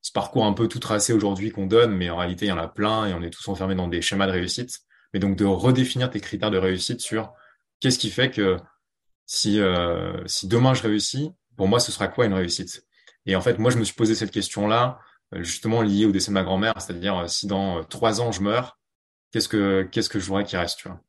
ce 0.00 0.10
parcours 0.10 0.44
un 0.44 0.52
peu 0.52 0.66
tout 0.66 0.80
tracé 0.80 1.12
aujourd'hui 1.12 1.52
qu'on 1.52 1.66
donne, 1.66 1.94
mais 1.94 2.10
en 2.10 2.16
réalité, 2.16 2.46
il 2.46 2.48
y 2.48 2.52
en 2.52 2.58
a 2.58 2.66
plein 2.66 3.06
et 3.06 3.14
on 3.14 3.22
est 3.22 3.30
tous 3.30 3.46
enfermés 3.46 3.76
dans 3.76 3.86
des 3.86 4.02
schémas 4.02 4.26
de 4.26 4.32
réussite. 4.32 4.80
Mais 5.14 5.20
donc 5.20 5.36
de 5.36 5.44
redéfinir 5.44 6.10
tes 6.10 6.20
critères 6.20 6.50
de 6.50 6.58
réussite 6.58 7.00
sur 7.00 7.32
qu'est-ce 7.78 7.98
qui 7.98 8.10
fait 8.10 8.30
que 8.30 8.56
si, 9.26 9.60
euh, 9.60 10.26
si 10.26 10.48
demain 10.48 10.74
je 10.74 10.82
réussis, 10.82 11.30
pour 11.56 11.68
moi, 11.68 11.78
ce 11.78 11.92
sera 11.92 12.08
quoi 12.08 12.26
une 12.26 12.34
réussite? 12.34 12.84
Et 13.26 13.36
en 13.36 13.40
fait, 13.40 13.58
moi, 13.58 13.70
je 13.70 13.78
me 13.78 13.84
suis 13.84 13.94
posé 13.94 14.14
cette 14.14 14.32
question-là, 14.32 14.98
euh, 15.34 15.42
justement 15.44 15.82
liée 15.82 16.06
au 16.06 16.10
décès 16.10 16.30
de 16.30 16.34
ma 16.34 16.42
grand-mère, 16.42 16.74
c'est-à-dire 16.78 17.18
euh, 17.18 17.26
si 17.28 17.46
dans 17.46 17.84
trois 17.84 18.20
ans 18.20 18.32
je 18.32 18.42
meurs, 18.42 18.78
qu'est-ce 19.30 19.48
que 19.48 19.82
qu'est-ce 19.92 20.08
que 20.08 20.18
je 20.18 20.26
voudrais 20.26 20.44
qu'il 20.44 20.58
reste, 20.58 20.78
tu 20.78 20.88
vois? 20.88 21.00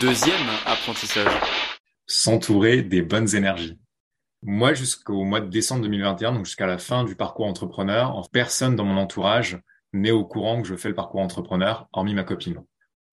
Deuxième 0.00 0.48
apprentissage. 0.66 1.32
S'entourer 2.06 2.82
des 2.82 3.02
bonnes 3.02 3.34
énergies. 3.34 3.78
Moi, 4.46 4.74
jusqu'au 4.74 5.24
mois 5.24 5.40
de 5.40 5.48
décembre 5.48 5.80
2021, 5.82 6.32
donc 6.32 6.44
jusqu'à 6.44 6.66
la 6.66 6.76
fin 6.76 7.04
du 7.04 7.16
parcours 7.16 7.46
entrepreneur, 7.46 8.28
personne 8.30 8.76
dans 8.76 8.84
mon 8.84 8.98
entourage 8.98 9.58
n'est 9.94 10.10
au 10.10 10.26
courant 10.26 10.60
que 10.60 10.68
je 10.68 10.76
fais 10.76 10.90
le 10.90 10.94
parcours 10.94 11.20
entrepreneur, 11.20 11.88
hormis 11.94 12.12
ma 12.12 12.24
copine. 12.24 12.62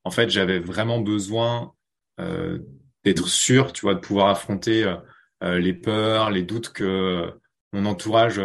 En 0.03 0.11
fait, 0.11 0.29
j'avais 0.29 0.59
vraiment 0.59 1.00
besoin 1.00 1.73
euh, 2.19 2.59
d'être 3.05 3.29
sûr, 3.29 3.71
tu 3.71 3.83
vois, 3.83 3.95
de 3.95 4.00
pouvoir 4.00 4.27
affronter 4.27 4.83
euh, 4.83 4.97
euh 5.43 5.59
les 5.59 5.73
peurs, 5.73 6.31
les 6.31 6.43
doutes 6.43 6.73
que 6.73 7.33
mon 7.71 7.85
entourage 7.85 8.41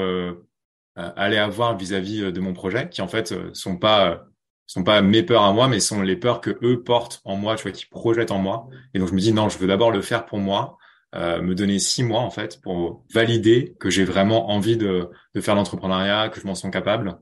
allait 0.95 1.38
avoir 1.38 1.76
vis-à-vis 1.76 2.33
de 2.33 2.40
mon 2.40 2.52
projet, 2.52 2.88
qui 2.88 3.02
en 3.02 3.09
fait 3.09 3.35
sont 3.52 3.76
pas 3.76 4.26
sont 4.66 4.85
pas 4.85 5.02
mes 5.02 5.25
peurs 5.25 5.43
à 5.43 5.52
moi, 5.52 5.66
mais 5.66 5.81
sont 5.81 6.02
les 6.02 6.16
peurs 6.16 6.40
que 6.40 6.57
eux 6.62 6.83
portent 6.85 7.21
en 7.25 7.35
moi, 7.35 7.57
tu 7.57 7.64
vois, 7.64 7.73
qui 7.73 7.87
projettent 7.87 8.31
en 8.31 8.38
moi. 8.38 8.69
Et 8.95 9.00
donc 9.00 9.09
je 9.09 9.14
me 9.14 9.19
dis 9.19 9.33
non, 9.33 9.49
je 9.49 9.59
veux 9.59 9.66
d'abord 9.66 9.90
le 9.90 10.02
faire 10.02 10.25
pour 10.25 10.38
moi 10.38 10.78
euh, 11.17 11.41
me 11.41 11.55
donner 11.55 11.79
six 11.79 12.03
mois 12.03 12.21
en 12.21 12.31
fait 12.31 12.61
pour 12.61 13.05
valider 13.13 13.75
que 13.81 13.89
j'ai 13.89 14.05
vraiment 14.05 14.51
envie 14.51 14.77
de, 14.77 15.09
de 15.35 15.41
faire 15.41 15.55
l'entrepreneuriat, 15.55 16.29
que 16.29 16.41
je 16.41 16.47
m'en 16.47 16.55
sens 16.55 16.71
capable. 16.71 17.19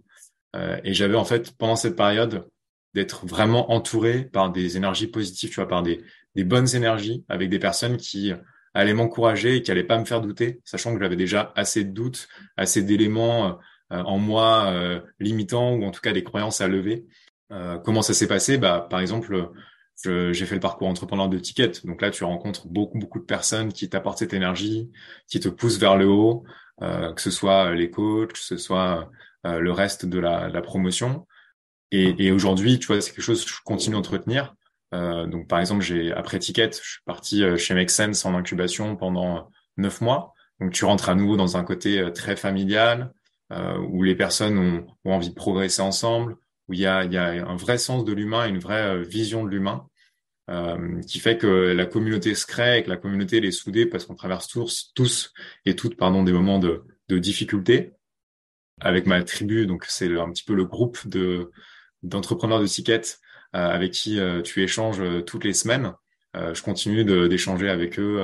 Euh, 0.57 0.81
et 0.83 0.95
j'avais 0.95 1.17
en 1.17 1.25
fait 1.25 1.57
pendant 1.57 1.77
cette 1.77 1.95
période 1.95 2.49
d'être 2.95 3.25
vraiment 3.27 3.73
entouré 3.73 4.25
par 4.25 4.51
des 4.51 4.77
énergies 4.77 5.07
positives, 5.07 5.51
tu 5.51 5.57
vois, 5.57 5.69
par 5.69 5.83
des, 5.83 6.03
des 6.35 6.45
bonnes 6.45 6.75
énergies 6.75 7.25
avec 7.29 7.51
des 7.51 7.59
personnes 7.61 7.97
qui 7.97 8.33
allait 8.73 8.95
m'encourager 8.95 9.57
et 9.57 9.63
qui 9.63 9.71
allait 9.71 9.85
pas 9.85 9.99
me 9.99 10.05
faire 10.05 10.21
douter, 10.21 10.61
sachant 10.65 10.93
que 10.95 11.01
j'avais 11.01 11.17
déjà 11.17 11.53
assez 11.55 11.85
de 11.85 11.91
doutes, 11.93 12.29
assez 12.57 12.83
d'éléments 12.83 13.59
en 13.91 14.19
moi 14.19 15.01
limitants 15.21 15.75
ou 15.75 15.85
en 15.85 15.91
tout 15.93 16.01
cas 16.01 16.13
des 16.13 16.25
croyances 16.25 16.61
à 16.61 16.67
lever. 16.69 17.05
comment 17.85 18.03
ça 18.03 18.15
s'est 18.15 18.27
passé? 18.27 18.59
Bah, 18.59 18.87
par 18.91 18.99
exemple, 19.01 19.51
j'ai 20.03 20.47
fait 20.47 20.55
le 20.55 20.61
parcours 20.61 20.89
entrepreneur 20.89 21.29
de 21.29 21.39
Ticket. 21.39 21.73
Donc 21.85 22.03
là, 22.03 22.11
tu 22.11 22.25
rencontres 22.25 22.69
beaucoup, 22.69 22.99
beaucoup 22.99 23.19
de 23.19 23.25
personnes 23.25 23.73
qui 23.73 23.89
t'apportent 23.89 24.19
cette 24.19 24.35
énergie, 24.35 24.91
qui 25.29 25.41
te 25.41 25.49
poussent 25.49 25.79
vers 25.79 25.97
le 25.97 26.09
haut, 26.09 26.45
euh, 26.83 27.13
que 27.13 27.21
ce 27.21 27.31
soit 27.31 27.75
les 27.75 27.91
coachs, 27.91 28.33
que 28.33 28.39
ce 28.39 28.57
soit 28.57 29.11
euh, 29.47 29.61
le 29.61 29.73
reste 29.73 30.07
de 30.07 30.19
la, 30.19 30.49
la 30.49 30.63
promotion. 30.63 31.27
Et, 31.91 32.27
et 32.27 32.33
aujourd'hui, 32.33 32.79
tu 32.79 32.89
vois, 32.89 33.01
c'est 33.01 33.13
quelque 33.13 33.23
chose 33.23 33.45
que 33.45 33.51
je 33.51 33.57
continue 33.65 33.95
d'entretenir. 33.95 34.55
Euh, 34.93 35.27
donc, 35.27 35.49
par 35.49 35.61
exemple, 35.61 35.83
j'ai 35.83 36.13
après 36.13 36.39
Ticket, 36.39 36.71
je 36.73 36.91
suis 36.91 37.03
parti 37.05 37.43
euh, 37.43 37.57
chez 37.57 37.75
Make 37.75 37.91
Sense 37.91 38.25
en 38.25 38.35
incubation 38.35 38.97
pendant 38.97 39.51
neuf 39.77 40.01
mois. 40.01 40.35
Donc, 40.61 40.73
tu 40.73 40.85
rentres 40.85 41.09
à 41.09 41.15
nouveau 41.15 41.37
dans 41.37 41.57
un 41.57 41.65
côté 41.65 41.99
euh, 42.01 42.11
très 42.11 42.37
familial, 42.37 43.13
où 43.89 44.03
les 44.03 44.17
personnes 44.17 44.59
ont, 44.59 44.87
ont 45.05 45.15
envie 45.15 45.29
de 45.29 45.35
progresser 45.35 45.83
ensemble, 45.83 46.37
où 46.69 46.73
il 46.73 46.81
y 46.81 46.87
a, 46.87 47.05
il 47.05 47.13
y 47.13 47.19
a 47.19 47.47
un 47.47 47.57
vrai 47.57 47.79
sens 47.79 48.05
de 48.05 48.13
l'humain, 48.13 48.47
une 48.49 48.59
vraie 48.59 49.03
vision 49.03 49.45
de 49.45 49.51
l'humain. 49.51 49.87
Euh, 50.51 51.01
qui 51.01 51.21
fait 51.21 51.39
que 51.39 51.47
la 51.47 51.87
communauté 51.87 52.35
se 52.35 52.45
crée 52.45 52.79
et 52.79 52.83
que 52.83 52.91
la 52.91 52.99
communauté 52.99 53.39
est 53.39 53.51
soudée 53.51 53.87
parce 53.87 54.05
qu'on 54.05 54.15
traverse 54.15 54.47
tous, 54.47 54.93
tous 54.95 55.33
et 55.65 55.75
toutes 55.75 55.97
pardon, 55.97 56.23
des 56.23 56.33
moments 56.33 56.59
de, 56.59 56.85
de 57.09 57.19
difficulté. 57.19 57.95
Avec 58.81 59.07
ma 59.07 59.23
tribu, 59.23 59.67
donc 59.67 59.85
c'est 59.87 60.15
un 60.19 60.31
petit 60.31 60.45
peu 60.45 60.55
le 60.55 60.65
groupe 60.65 61.07
de 61.07 61.51
d'entrepreneurs 62.03 62.61
de 62.61 62.67
tickets 62.67 63.21
euh, 63.55 63.69
avec 63.71 63.93
qui 63.93 64.21
euh, 64.21 64.43
tu 64.43 64.63
échanges 64.63 65.03
toutes 65.25 65.45
les 65.45 65.55
semaines. 65.55 65.95
je 66.35 66.61
continue 66.63 67.05
d'échanger 67.05 67.71
avec 67.71 67.99
eux 67.99 68.21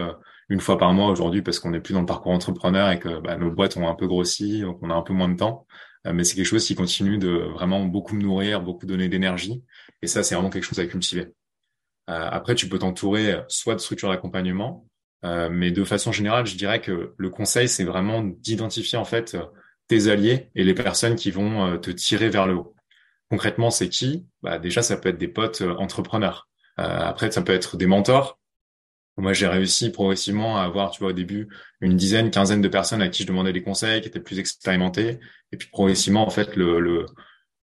une 0.51 0.61
fois 0.61 0.77
par 0.77 0.93
mois 0.93 1.09
aujourd'hui 1.09 1.41
parce 1.41 1.61
qu'on 1.61 1.71
n'est 1.71 1.81
plus 1.81 1.95
dans 1.95 2.01
le 2.01 2.07
parcours 2.07 2.33
entrepreneur 2.33 2.91
et 2.91 2.99
que 2.99 3.21
bah, 3.21 3.37
nos 3.37 3.51
boîtes 3.53 3.77
ont 3.77 3.89
un 3.89 3.95
peu 3.95 4.09
grossi, 4.09 4.61
donc 4.61 4.81
on 4.83 4.91
a 4.91 4.95
un 4.95 5.03
peu 5.03 5.15
moins 5.15 5.29
de 5.29 5.37
temps. 5.37 5.67
Mais 6.05 6.25
c'est 6.25 6.35
quelque 6.35 6.47
chose 6.47 6.67
qui 6.67 6.75
continue 6.75 7.19
de 7.19 7.29
vraiment 7.29 7.85
beaucoup 7.85 8.15
me 8.15 8.23
nourrir, 8.23 8.63
beaucoup 8.63 8.87
donner 8.87 9.09
d'énergie. 9.09 9.63
Et 10.03 10.07
ça, 10.07 10.23
c'est 10.23 10.35
vraiment 10.35 10.51
quelque 10.51 10.65
chose 10.65 10.81
à 10.81 10.87
cultiver. 10.87 11.33
Euh, 12.11 12.29
après, 12.31 12.55
tu 12.55 12.69
peux 12.69 12.79
t'entourer 12.79 13.41
soit 13.49 13.75
de 13.75 13.81
structures 13.81 14.09
d'accompagnement, 14.09 14.87
euh, 15.25 15.49
mais 15.51 15.71
de 15.71 15.85
façon 15.85 16.11
générale, 16.11 16.47
je 16.47 16.57
dirais 16.57 16.81
que 16.81 17.15
le 17.17 17.31
conseil, 17.31 17.69
c'est 17.69 17.85
vraiment 17.85 18.23
d'identifier 18.23 18.99
en 18.99 19.05
fait 19.05 19.37
tes 19.87 20.09
alliés 20.09 20.51
et 20.55 20.65
les 20.65 20.75
personnes 20.75 21.15
qui 21.15 21.31
vont 21.31 21.67
euh, 21.67 21.77
te 21.77 21.91
tirer 21.91 22.29
vers 22.29 22.47
le 22.47 22.55
haut. 22.55 22.75
Concrètement, 23.31 23.71
c'est 23.71 23.89
qui? 23.89 24.27
Bah, 24.43 24.59
Déjà, 24.59 24.83
ça 24.83 24.97
peut 24.97 25.11
être 25.11 25.19
des 25.19 25.29
potes 25.29 25.63
entrepreneurs. 25.63 26.49
après, 26.77 27.31
ça 27.31 27.43
peut 27.43 27.53
être 27.53 27.77
des 27.77 27.87
mentors. 27.87 28.41
Moi, 29.17 29.33
j'ai 29.35 29.47
réussi 29.47 29.91
progressivement 29.91 30.57
à 30.57 30.63
avoir, 30.63 30.91
tu 30.91 31.01
vois, 31.01 31.11
au 31.11 31.13
début, 31.13 31.49
une 31.81 31.97
dizaine, 31.97 32.31
quinzaine 32.31 32.63
de 32.63 32.69
personnes 32.69 33.03
à 33.03 33.09
qui 33.09 33.23
je 33.23 33.29
demandais 33.29 33.53
des 33.53 33.63
conseils, 33.63 34.01
qui 34.01 34.09
étaient 34.09 34.21
plus 34.21 34.39
expérimentés. 34.39 35.21
Et 35.53 35.57
puis, 35.57 35.69
progressivement, 35.71 36.27
en 36.27 36.31
fait, 36.31 36.57
le, 36.57 36.81
le, 36.81 37.07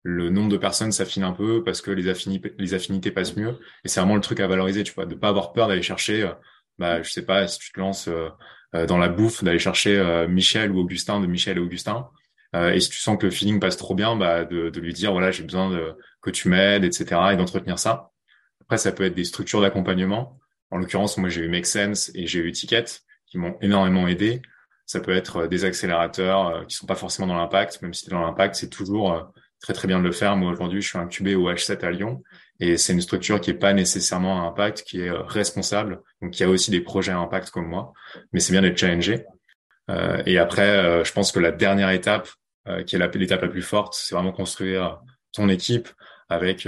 le 0.04 0.30
nombre 0.30 0.50
de 0.50 0.58
personnes 0.58 0.92
s'affine 0.92 1.24
un 1.24 1.32
peu 1.32 1.64
parce 1.64 1.82
que 1.82 1.92
les 1.92 2.10
affinités, 2.10 2.54
les 2.58 2.74
affinités 2.74 3.12
passent 3.12 3.36
mieux. 3.38 3.60
Et 3.84 3.88
c'est 3.88 4.00
vraiment 4.02 4.16
le 4.16 4.22
truc 4.22 4.40
à 4.42 4.48
valoriser, 4.48 4.84
tu 4.84 4.94
vois, 4.94 5.06
de 5.06 5.16
pas 5.16 5.30
avoir 5.30 5.54
peur 5.54 5.68
d'aller 5.68 5.82
chercher, 5.82 6.24
euh, 6.24 6.34
bah, 6.78 7.02
je 7.02 7.10
sais 7.10 7.26
pas, 7.26 7.48
si 7.48 7.60
tu 7.60 7.72
te 7.72 7.80
lances 7.80 8.10
euh, 8.10 8.30
euh, 8.76 8.86
dans 8.86 8.98
la 8.98 9.08
bouffe, 9.08 9.44
d'aller 9.44 9.60
chercher 9.60 10.26
Michel 10.28 10.72
ou 10.72 10.80
Augustin 10.80 11.20
de 11.22 11.28
Michel 11.28 11.58
et 11.58 11.62
Augustin. 11.62 12.10
et 12.54 12.80
si 12.80 12.90
tu 12.90 12.98
sens 12.98 13.18
que 13.18 13.26
le 13.26 13.32
feeling 13.32 13.60
passe 13.60 13.78
trop 13.78 13.96
bien, 13.96 14.16
bah, 14.16 14.46
de, 14.46 14.70
de 14.70 14.80
lui 14.80 14.94
dire, 14.94 15.12
voilà, 15.12 15.32
j'ai 15.32 15.44
besoin 15.44 15.70
de, 15.70 15.96
que 16.22 16.30
tu 16.32 16.50
m'aides, 16.50 16.84
etc. 16.84 17.22
et 17.34 17.38
d'entretenir 17.38 17.80
ça. 17.80 18.12
Après, 18.62 18.78
ça 18.78 18.92
peut 18.92 19.04
être 19.04 19.16
des 19.16 19.26
structures 19.26 19.62
d'accompagnement. 19.62 20.40
En 20.72 20.78
l'occurrence, 20.78 21.18
moi, 21.18 21.30
j'ai 21.30 21.42
eu 21.42 21.50
Make 21.50 21.66
Sense 21.66 22.12
et 22.16 22.26
j'ai 22.26 22.40
eu 22.40 22.52
Ticket 22.52 22.86
qui 23.28 23.38
m'ont 23.38 23.58
énormément 23.62 24.08
aidé. 24.08 24.42
Ça 24.86 25.00
peut 25.00 25.16
être 25.16 25.48
des 25.48 25.66
accélérateurs 25.66 26.66
qui 26.68 26.76
sont 26.76 26.86
pas 26.86 26.96
forcément 26.96 27.28
dans 27.28 27.38
l'impact, 27.38 27.82
même 27.82 27.94
si 27.94 28.10
dans 28.10 28.22
l'impact, 28.22 28.56
c'est 28.56 28.70
toujours 28.70 29.32
très 29.62 29.74
très 29.74 29.88
bien 29.88 30.00
de 30.00 30.04
le 30.04 30.12
faire. 30.12 30.36
Moi 30.36 30.52
aujourd'hui, 30.52 30.82
je 30.82 30.90
suis 30.90 30.98
incubé 30.98 31.36
au 31.36 31.50
H7 31.50 31.84
à 31.86 31.92
Lyon 31.92 32.22
et 32.60 32.78
c'est 32.78 32.94
une 32.94 33.02
structure 33.02 33.42
qui 33.42 33.50
est 33.50 33.56
pas 33.56 33.74
nécessairement 33.74 34.44
à 34.44 34.48
impact, 34.48 34.84
qui 34.84 35.02
est 35.02 35.10
euh, 35.10 35.22
responsable, 35.24 36.02
donc 36.22 36.32
qui 36.32 36.44
a 36.44 36.50
aussi 36.50 36.70
des 36.70 36.82
projets 36.82 37.12
à 37.12 37.18
impact 37.18 37.50
comme 37.50 37.68
moi. 37.68 37.94
Mais 38.32 38.40
c'est 38.40 38.52
bien 38.52 38.62
d'être 38.62 38.78
challengé. 38.78 39.26
Euh, 39.90 40.22
et 40.26 40.38
après, 40.38 40.70
euh, 40.70 41.04
je 41.04 41.12
pense 41.12 41.32
que 41.32 41.40
la 41.40 41.52
dernière 41.52 41.90
étape, 41.90 42.30
euh, 42.68 42.84
qui 42.84 42.96
est 42.96 43.00
l'étape 43.16 43.42
la, 43.42 43.48
plus 43.48 43.62
forte, 43.62 43.94
c'est 43.96 44.16
vraiment 44.16 44.32
construire 44.32 45.02
ton 45.34 45.50
équipe 45.50 45.90
avec 46.30 46.68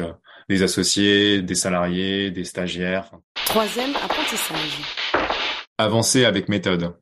des 0.50 0.64
associés, 0.64 1.42
des 1.42 1.56
salariés, 1.56 2.32
des 2.32 2.44
stagiaires. 2.44 3.12
Troisième 3.46 3.96
apprentissage. 3.96 4.82
Avancer 5.78 6.26
avec 6.26 6.50
méthode. 6.50 6.94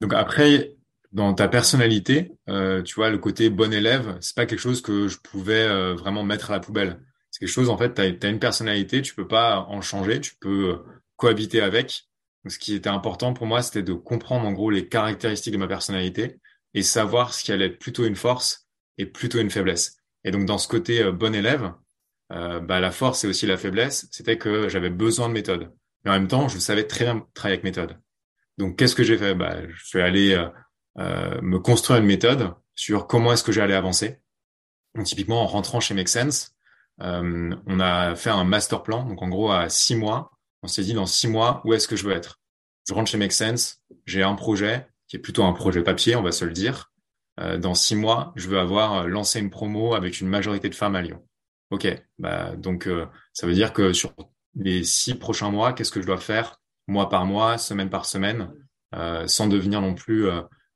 Donc 0.00 0.12
après, 0.14 0.76
dans 1.12 1.32
ta 1.34 1.48
personnalité, 1.48 2.32
euh, 2.48 2.82
tu 2.82 2.94
vois, 2.94 3.10
le 3.10 3.18
côté 3.18 3.48
bon 3.50 3.72
élève, 3.72 4.18
c'est 4.20 4.36
pas 4.36 4.46
quelque 4.46 4.60
chose 4.60 4.82
que 4.82 5.08
je 5.08 5.18
pouvais 5.18 5.62
euh, 5.66 5.94
vraiment 5.94 6.24
mettre 6.24 6.50
à 6.50 6.54
la 6.54 6.60
poubelle. 6.60 7.00
C'est 7.30 7.40
quelque 7.40 7.48
chose, 7.48 7.70
en 7.70 7.78
fait, 7.78 7.94
tu 7.94 8.26
as, 8.26 8.28
une 8.28 8.38
personnalité, 8.38 9.02
tu 9.02 9.14
peux 9.14 9.26
pas 9.26 9.60
en 9.60 9.80
changer, 9.80 10.20
tu 10.20 10.34
peux 10.38 10.70
euh, 10.70 10.76
cohabiter 11.16 11.60
avec. 11.60 12.04
Ce 12.48 12.58
qui 12.58 12.74
était 12.74 12.90
important 12.90 13.32
pour 13.32 13.46
moi, 13.46 13.62
c'était 13.62 13.82
de 13.82 13.94
comprendre 13.94 14.46
en 14.46 14.52
gros 14.52 14.70
les 14.70 14.88
caractéristiques 14.88 15.54
de 15.54 15.58
ma 15.58 15.66
personnalité 15.66 16.38
et 16.74 16.82
savoir 16.82 17.34
ce 17.34 17.42
qui 17.42 17.50
allait 17.50 17.66
être 17.66 17.78
plutôt 17.78 18.04
une 18.04 18.14
force 18.14 18.68
et 18.98 19.06
plutôt 19.06 19.40
une 19.40 19.50
faiblesse. 19.50 19.96
Et 20.22 20.30
donc, 20.30 20.44
dans 20.44 20.58
ce 20.58 20.68
côté 20.68 21.10
bon 21.12 21.34
élève, 21.34 21.72
bah, 22.30 22.80
la 22.80 22.90
force 22.92 23.24
et 23.24 23.26
aussi 23.26 23.46
la 23.46 23.56
faiblesse, 23.56 24.06
c'était 24.12 24.38
que 24.38 24.68
j'avais 24.68 24.90
besoin 24.90 25.28
de 25.28 25.32
méthode. 25.32 25.72
Mais 26.04 26.10
en 26.12 26.14
même 26.14 26.28
temps, 26.28 26.48
je 26.48 26.58
savais 26.58 26.86
très 26.86 27.04
bien 27.04 27.26
travailler 27.34 27.54
avec 27.54 27.64
méthode. 27.64 27.98
Donc, 28.58 28.76
qu'est-ce 28.76 28.94
que 28.94 29.04
j'ai 29.04 29.18
fait? 29.18 29.34
Bah, 29.34 29.56
Je 29.68 29.84
suis 29.84 30.00
allé 30.00 30.34
euh, 30.98 31.40
me 31.42 31.58
construire 31.58 32.00
une 32.00 32.06
méthode 32.06 32.54
sur 32.74 33.06
comment 33.06 33.32
est-ce 33.32 33.44
que 33.44 33.52
j'allais 33.52 33.74
avancer. 33.74 34.18
Typiquement, 35.04 35.42
en 35.42 35.46
rentrant 35.46 35.80
chez 35.80 35.94
Make 35.94 36.08
Sense, 36.08 36.56
euh, 37.02 37.54
on 37.66 37.80
a 37.80 38.14
fait 38.14 38.30
un 38.30 38.44
master 38.44 38.82
plan. 38.82 39.04
Donc, 39.04 39.22
en 39.22 39.28
gros, 39.28 39.50
à 39.50 39.68
six 39.68 39.94
mois, 39.94 40.32
on 40.62 40.68
s'est 40.68 40.82
dit 40.82 40.94
dans 40.94 41.06
six 41.06 41.28
mois, 41.28 41.60
où 41.64 41.74
est-ce 41.74 41.86
que 41.86 41.96
je 41.96 42.04
veux 42.04 42.14
être? 42.14 42.40
Je 42.88 42.94
rentre 42.94 43.10
chez 43.10 43.18
Make 43.18 43.32
Sense, 43.32 43.82
j'ai 44.06 44.22
un 44.22 44.34
projet 44.34 44.86
qui 45.08 45.16
est 45.16 45.20
plutôt 45.20 45.44
un 45.44 45.52
projet 45.52 45.82
papier, 45.82 46.16
on 46.16 46.22
va 46.22 46.32
se 46.32 46.44
le 46.44 46.52
dire. 46.52 46.92
Euh, 47.40 47.58
dans 47.58 47.74
six 47.74 47.94
mois, 47.94 48.32
je 48.36 48.48
veux 48.48 48.58
avoir 48.58 49.06
lancé 49.06 49.38
une 49.38 49.50
promo 49.50 49.94
avec 49.94 50.20
une 50.20 50.28
majorité 50.28 50.70
de 50.70 50.74
femmes 50.74 50.96
à 50.96 51.02
Lyon. 51.02 51.22
Ok, 51.70 51.86
bah 52.18 52.54
donc 52.56 52.88
ça 53.32 53.46
veut 53.48 53.52
dire 53.52 53.72
que 53.72 53.92
sur 53.92 54.14
les 54.54 54.84
six 54.84 55.16
prochains 55.16 55.50
mois, 55.50 55.72
qu'est-ce 55.72 55.90
que 55.90 56.00
je 56.00 56.06
dois 56.06 56.16
faire 56.16 56.60
mois 56.86 57.08
par 57.08 57.26
mois, 57.26 57.58
semaine 57.58 57.90
par 57.90 58.06
semaine, 58.06 58.50
sans 59.26 59.46
devenir 59.48 59.80
non 59.80 59.94
plus 59.94 60.28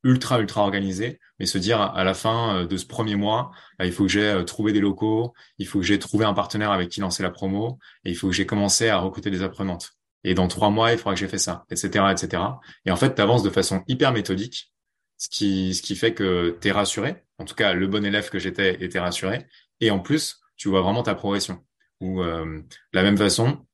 ultra 0.03 0.41
ultra 0.41 0.63
organisé, 0.63 1.21
mais 1.39 1.47
se 1.47 1.59
dire 1.59 1.81
à 1.81 2.05
la 2.05 2.15
fin 2.15 2.57
euh, 2.57 2.67
de 2.67 2.77
ce 2.77 2.87
premier 2.87 3.17
mois, 3.17 3.51
il 3.83 3.93
faut 3.93 4.05
que 4.05 4.11
j'ai 4.11 4.25
euh, 4.25 4.45
trouvé 4.45 4.73
des 4.73 4.81
locaux, 4.81 5.35
il 5.59 5.67
faut 5.67 5.81
que 5.81 5.85
j'ai 5.85 5.99
trouvé 5.99 6.25
un 6.25 6.35
partenaire 6.35 6.71
avec 6.71 6.89
qui 6.89 7.01
lancer 7.01 7.23
la 7.23 7.31
promo, 7.31 7.79
et 8.05 8.11
il 8.11 8.17
faut 8.17 8.29
que 8.29 8.35
j'ai 8.35 8.47
commencé 8.47 8.89
à 8.89 8.99
recruter 8.99 9.31
des 9.31 9.43
apprenantes. 9.43 9.93
Et 10.25 10.35
dans 10.35 10.49
trois 10.49 10.71
mois, 10.71 10.93
il 10.93 10.99
faudra 10.99 11.15
que 11.15 11.21
j'ai 11.21 11.29
fait 11.29 11.39
ça, 11.39 11.65
etc., 11.71 12.05
etc. 12.11 12.43
Et 12.85 12.91
en 12.91 12.97
fait, 12.97 13.15
tu 13.15 13.23
avances 13.23 13.43
de 13.43 13.51
façon 13.51 13.83
hyper 13.89 14.13
méthodique, 14.13 14.73
ce 15.17 15.29
qui 15.29 15.75
ce 15.75 15.83
qui 15.83 15.97
fait 15.97 16.15
que 16.15 16.59
tu 16.61 16.69
es 16.69 16.73
rassuré. 16.73 17.25
En 17.39 17.45
tout 17.45 17.55
cas, 17.55 17.73
le 17.73 17.87
bon 17.87 18.05
élève 18.05 18.29
que 18.31 18.39
j'étais 18.39 18.83
était 18.85 19.01
rassuré. 19.01 19.47
Et 19.81 19.91
en 19.91 19.99
plus, 19.99 20.41
tu 20.57 20.69
vois 20.69 20.83
vraiment 20.83 21.03
ta 21.03 21.15
progression. 21.15 21.65
Ou 22.01 22.23
euh, 22.23 22.45
de 22.45 22.67
la 22.93 23.03
même 23.03 23.17
façon, 23.17 23.67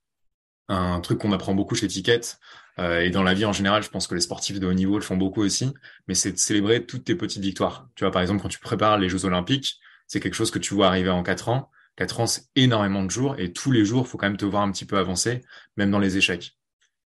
un 0.68 1.00
truc 1.00 1.18
qu'on 1.18 1.32
apprend 1.32 1.54
beaucoup 1.54 1.74
chez 1.74 1.88
Ticket, 1.88 2.20
euh, 2.78 3.00
et 3.00 3.10
dans 3.10 3.22
la 3.22 3.34
vie 3.34 3.44
en 3.44 3.52
général, 3.52 3.82
je 3.82 3.88
pense 3.88 4.06
que 4.06 4.14
les 4.14 4.20
sportifs 4.20 4.60
de 4.60 4.66
haut 4.66 4.72
niveau 4.74 4.96
le 4.96 5.04
font 5.04 5.16
beaucoup 5.16 5.42
aussi, 5.42 5.72
mais 6.08 6.14
c'est 6.14 6.32
de 6.32 6.38
célébrer 6.38 6.84
toutes 6.84 7.04
tes 7.04 7.14
petites 7.14 7.42
victoires. 7.42 7.88
Tu 7.94 8.04
vois, 8.04 8.10
par 8.10 8.22
exemple, 8.22 8.42
quand 8.42 8.48
tu 8.48 8.58
prépares 8.58 8.98
les 8.98 9.08
Jeux 9.08 9.24
Olympiques, 9.24 9.78
c'est 10.06 10.20
quelque 10.20 10.34
chose 10.34 10.50
que 10.50 10.58
tu 10.58 10.74
vois 10.74 10.88
arriver 10.88 11.10
en 11.10 11.22
quatre 11.22 11.48
ans. 11.48 11.70
Quatre 11.96 12.20
ans, 12.20 12.26
c'est 12.26 12.44
énormément 12.56 13.02
de 13.02 13.10
jours, 13.10 13.36
et 13.38 13.52
tous 13.52 13.72
les 13.72 13.84
jours, 13.84 14.06
faut 14.06 14.18
quand 14.18 14.26
même 14.26 14.36
te 14.36 14.44
voir 14.44 14.62
un 14.62 14.70
petit 14.70 14.84
peu 14.84 14.98
avancer, 14.98 15.40
même 15.76 15.90
dans 15.90 15.98
les 15.98 16.18
échecs. 16.18 16.56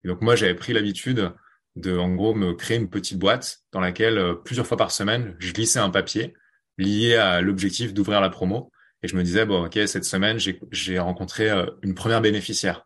Et 0.04 0.08
donc 0.08 0.20
moi, 0.22 0.34
j'avais 0.34 0.54
pris 0.54 0.72
l'habitude 0.72 1.32
de, 1.76 1.96
en 1.96 2.14
gros, 2.14 2.34
me 2.34 2.54
créer 2.54 2.76
une 2.78 2.90
petite 2.90 3.18
boîte 3.18 3.60
dans 3.72 3.80
laquelle 3.80 4.18
euh, 4.18 4.34
plusieurs 4.34 4.66
fois 4.66 4.76
par 4.76 4.90
semaine, 4.90 5.36
je 5.38 5.52
glissais 5.52 5.78
un 5.78 5.90
papier 5.90 6.34
lié 6.78 7.14
à 7.14 7.40
l'objectif 7.40 7.94
d'ouvrir 7.94 8.20
la 8.20 8.30
promo. 8.30 8.72
Et 9.02 9.08
je 9.08 9.16
me 9.16 9.22
disais, 9.22 9.46
bon, 9.46 9.66
ok, 9.66 9.78
cette 9.86 10.04
semaine, 10.04 10.38
j'ai 10.38 10.98
rencontré 10.98 11.48
euh, 11.50 11.66
une 11.82 11.94
première 11.94 12.20
bénéficiaire. 12.20 12.82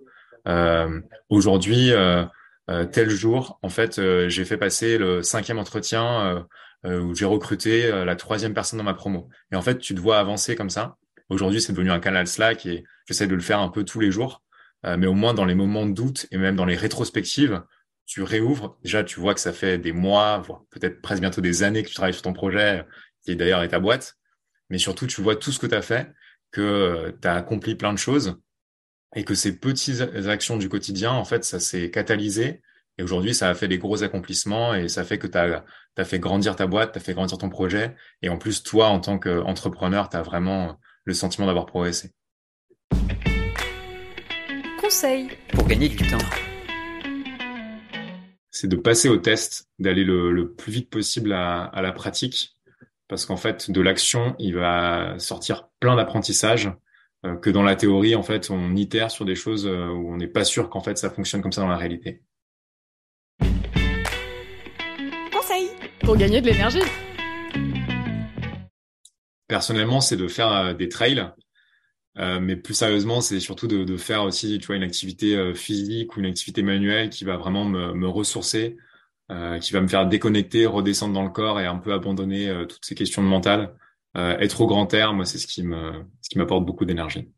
Euh, 0.46 1.00
Aujourd'hui, 1.28 1.92
euh, 1.92 2.24
euh, 2.70 2.84
tel 2.84 3.10
jour, 3.10 3.58
en 3.62 3.68
fait, 3.68 4.00
j'ai 4.28 4.44
fait 4.44 4.56
passer 4.56 4.98
le 4.98 5.22
cinquième 5.22 5.58
entretien 5.58 6.46
où 6.84 7.14
j'ai 7.14 7.24
recruté 7.24 7.90
la 8.04 8.16
troisième 8.16 8.52
personne 8.54 8.78
dans 8.78 8.84
ma 8.84 8.94
promo. 8.94 9.28
Et 9.52 9.56
en 9.56 9.62
fait, 9.62 9.78
tu 9.78 9.94
te 9.94 10.00
vois 10.00 10.18
avancer 10.18 10.54
comme 10.54 10.70
ça. 10.70 10.96
Aujourd'hui, 11.30 11.60
c'est 11.62 11.72
devenu 11.72 11.90
un 11.90 12.00
canal 12.00 12.26
Slack 12.26 12.66
et 12.66 12.84
j'essaie 13.06 13.26
de 13.26 13.34
le 13.34 13.40
faire 13.40 13.60
un 13.60 13.70
peu 13.70 13.84
tous 13.84 14.00
les 14.00 14.10
jours. 14.10 14.42
mais 14.84 15.06
au 15.06 15.14
moins, 15.14 15.32
dans 15.34 15.46
les 15.46 15.54
moments 15.54 15.86
de 15.86 15.92
doute 15.92 16.26
et 16.30 16.36
même 16.36 16.56
dans 16.56 16.66
les 16.66 16.76
rétrospectives, 16.76 17.62
tu 18.06 18.22
réouvres. 18.22 18.76
Déjà, 18.82 19.02
tu 19.02 19.18
vois 19.18 19.32
que 19.34 19.40
ça 19.40 19.52
fait 19.54 19.78
des 19.78 19.92
mois, 19.92 20.38
voire 20.38 20.62
peut-être 20.70 21.00
presque 21.00 21.22
bientôt 21.22 21.40
des 21.40 21.62
années 21.62 21.82
que 21.82 21.88
tu 21.88 21.94
travailles 21.94 22.12
sur 22.12 22.22
ton 22.22 22.34
projet, 22.34 22.84
qui 23.24 23.34
d'ailleurs 23.36 23.62
est 23.62 23.68
ta 23.68 23.80
boîte. 23.80 24.16
Mais 24.68 24.78
surtout, 24.78 25.06
tu 25.06 25.22
vois 25.22 25.36
tout 25.36 25.52
ce 25.52 25.58
que 25.58 25.66
tu 25.66 25.74
as 25.74 25.82
fait, 25.82 26.12
que 26.50 27.16
tu 27.22 27.28
as 27.28 27.34
accompli 27.34 27.76
plein 27.76 27.94
de 27.94 27.98
choses 27.98 28.38
et 29.14 29.24
que 29.24 29.34
ces 29.34 29.56
petites 29.56 30.00
actions 30.26 30.56
du 30.56 30.68
quotidien, 30.68 31.12
en 31.12 31.24
fait, 31.24 31.44
ça 31.44 31.60
s'est 31.60 31.90
catalysé 31.90 32.60
Et 32.98 33.02
aujourd'hui, 33.02 33.34
ça 33.34 33.48
a 33.48 33.54
fait 33.54 33.68
des 33.68 33.78
gros 33.78 34.02
accomplissements 34.02 34.74
et 34.74 34.88
ça 34.88 35.04
fait 35.04 35.18
que 35.18 35.26
tu 35.26 35.38
as, 35.38 35.64
fait 36.04 36.18
grandir 36.18 36.56
ta 36.56 36.66
boîte, 36.66 36.92
tu 36.92 36.98
as 36.98 37.00
fait 37.00 37.14
grandir 37.14 37.38
ton 37.38 37.48
projet. 37.48 37.94
Et 38.22 38.28
en 38.28 38.38
plus, 38.38 38.62
toi, 38.62 38.88
en 38.88 39.00
tant 39.00 39.18
qu'entrepreneur, 39.18 40.08
tu 40.08 40.16
as 40.16 40.22
vraiment 40.22 40.78
le 41.04 41.14
sentiment 41.14 41.46
d'avoir 41.46 41.66
progressé. 41.66 42.10
Conseil 44.80 45.28
pour 45.48 45.66
gagner 45.66 45.88
du 45.88 45.96
temps. 45.96 46.18
C'est 48.50 48.68
de 48.68 48.76
passer 48.76 49.08
au 49.08 49.16
test, 49.16 49.68
d'aller 49.78 50.04
le, 50.04 50.52
plus 50.56 50.72
vite 50.72 50.90
possible 50.90 51.32
à, 51.32 51.64
à 51.64 51.82
la 51.82 51.92
pratique. 51.92 52.56
Parce 53.08 53.26
qu'en 53.26 53.36
fait, 53.36 53.70
de 53.70 53.80
l'action, 53.80 54.34
il 54.38 54.54
va 54.54 55.18
sortir 55.18 55.68
plein 55.78 55.94
d'apprentissages 55.94 56.70
que 57.40 57.48
dans 57.48 57.62
la 57.62 57.74
théorie, 57.74 58.14
en 58.14 58.22
fait, 58.22 58.50
on 58.50 58.76
itère 58.76 59.10
sur 59.10 59.24
des 59.24 59.34
choses 59.34 59.66
euh, 59.66 59.88
où 59.88 60.12
on 60.12 60.16
n'est 60.18 60.28
pas 60.28 60.44
sûr 60.44 60.68
qu'en 60.68 60.80
fait 60.80 60.98
ça 60.98 61.08
fonctionne 61.08 61.40
comme 61.40 61.52
ça 61.52 61.62
dans 61.62 61.68
la 61.68 61.76
réalité. 61.76 62.22
Conseil 65.32 65.70
pour 66.00 66.16
gagner 66.16 66.42
de 66.42 66.46
l'énergie. 66.46 66.82
Personnellement, 69.48 70.00
c'est 70.00 70.16
de 70.16 70.28
faire 70.28 70.52
euh, 70.52 70.74
des 70.74 70.88
trails, 70.88 71.30
mais 72.16 72.54
plus 72.54 72.74
sérieusement, 72.74 73.20
c'est 73.20 73.40
surtout 73.40 73.66
de, 73.66 73.96
faire 73.96 74.22
aussi, 74.22 74.58
tu 74.60 74.66
vois, 74.66 74.76
une 74.76 74.84
activité 74.84 75.52
physique 75.52 76.16
ou 76.16 76.20
une 76.20 76.26
activité 76.26 76.62
manuelle 76.62 77.10
qui 77.10 77.24
va 77.24 77.36
vraiment 77.36 77.64
me, 77.64 77.92
me 77.92 78.06
ressourcer, 78.06 78.76
qui 79.60 79.72
va 79.72 79.80
me 79.80 79.88
faire 79.88 80.06
déconnecter, 80.06 80.64
redescendre 80.64 81.12
dans 81.12 81.24
le 81.24 81.30
corps 81.30 81.58
et 81.58 81.66
un 81.66 81.76
peu 81.76 81.92
abandonner 81.92 82.54
toutes 82.68 82.84
ces 82.84 82.94
questions 82.94 83.20
de 83.20 83.26
mental. 83.26 83.74
Euh, 84.16 84.38
être 84.38 84.60
au 84.60 84.66
grand 84.66 84.92
air, 84.94 85.12
moi, 85.12 85.24
c'est 85.24 85.38
ce 85.38 85.46
qui 85.46 85.62
me, 85.62 86.04
ce 86.20 86.30
qui 86.30 86.38
m'apporte 86.38 86.64
beaucoup 86.64 86.84
d'énergie. 86.84 87.32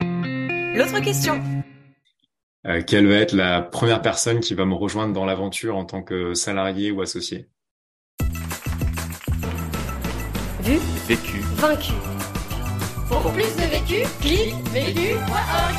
L'autre 0.00 1.00
question. 1.00 1.42
Euh, 2.66 2.82
quelle 2.86 3.06
va 3.06 3.16
être 3.16 3.32
la 3.32 3.62
première 3.62 4.02
personne 4.02 4.40
qui 4.40 4.54
va 4.54 4.64
me 4.64 4.74
rejoindre 4.74 5.12
dans 5.12 5.24
l'aventure 5.24 5.76
en 5.76 5.84
tant 5.84 6.02
que 6.02 6.34
salarié 6.34 6.90
ou 6.90 7.00
associé? 7.00 7.48
Vu 10.60 10.78
Vécu. 11.06 11.40
Vaincu. 11.56 11.92
Pour 13.08 13.32
plus 13.32 13.54
de 13.56 13.70
vécu, 13.70 14.08
clique 14.20 14.54
vécu.org. 14.72 15.74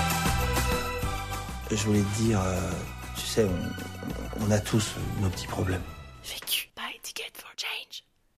Je 1.72 1.84
voulais 1.86 2.02
te 2.02 2.22
dire, 2.22 2.40
euh, 2.40 2.72
tu 3.16 3.26
sais, 3.26 3.46
on, 3.46 4.46
on 4.48 4.52
a 4.52 4.60
tous 4.60 4.96
nos 5.22 5.30
petits 5.30 5.48
problèmes. 5.48 5.82
Vécu. 6.24 6.70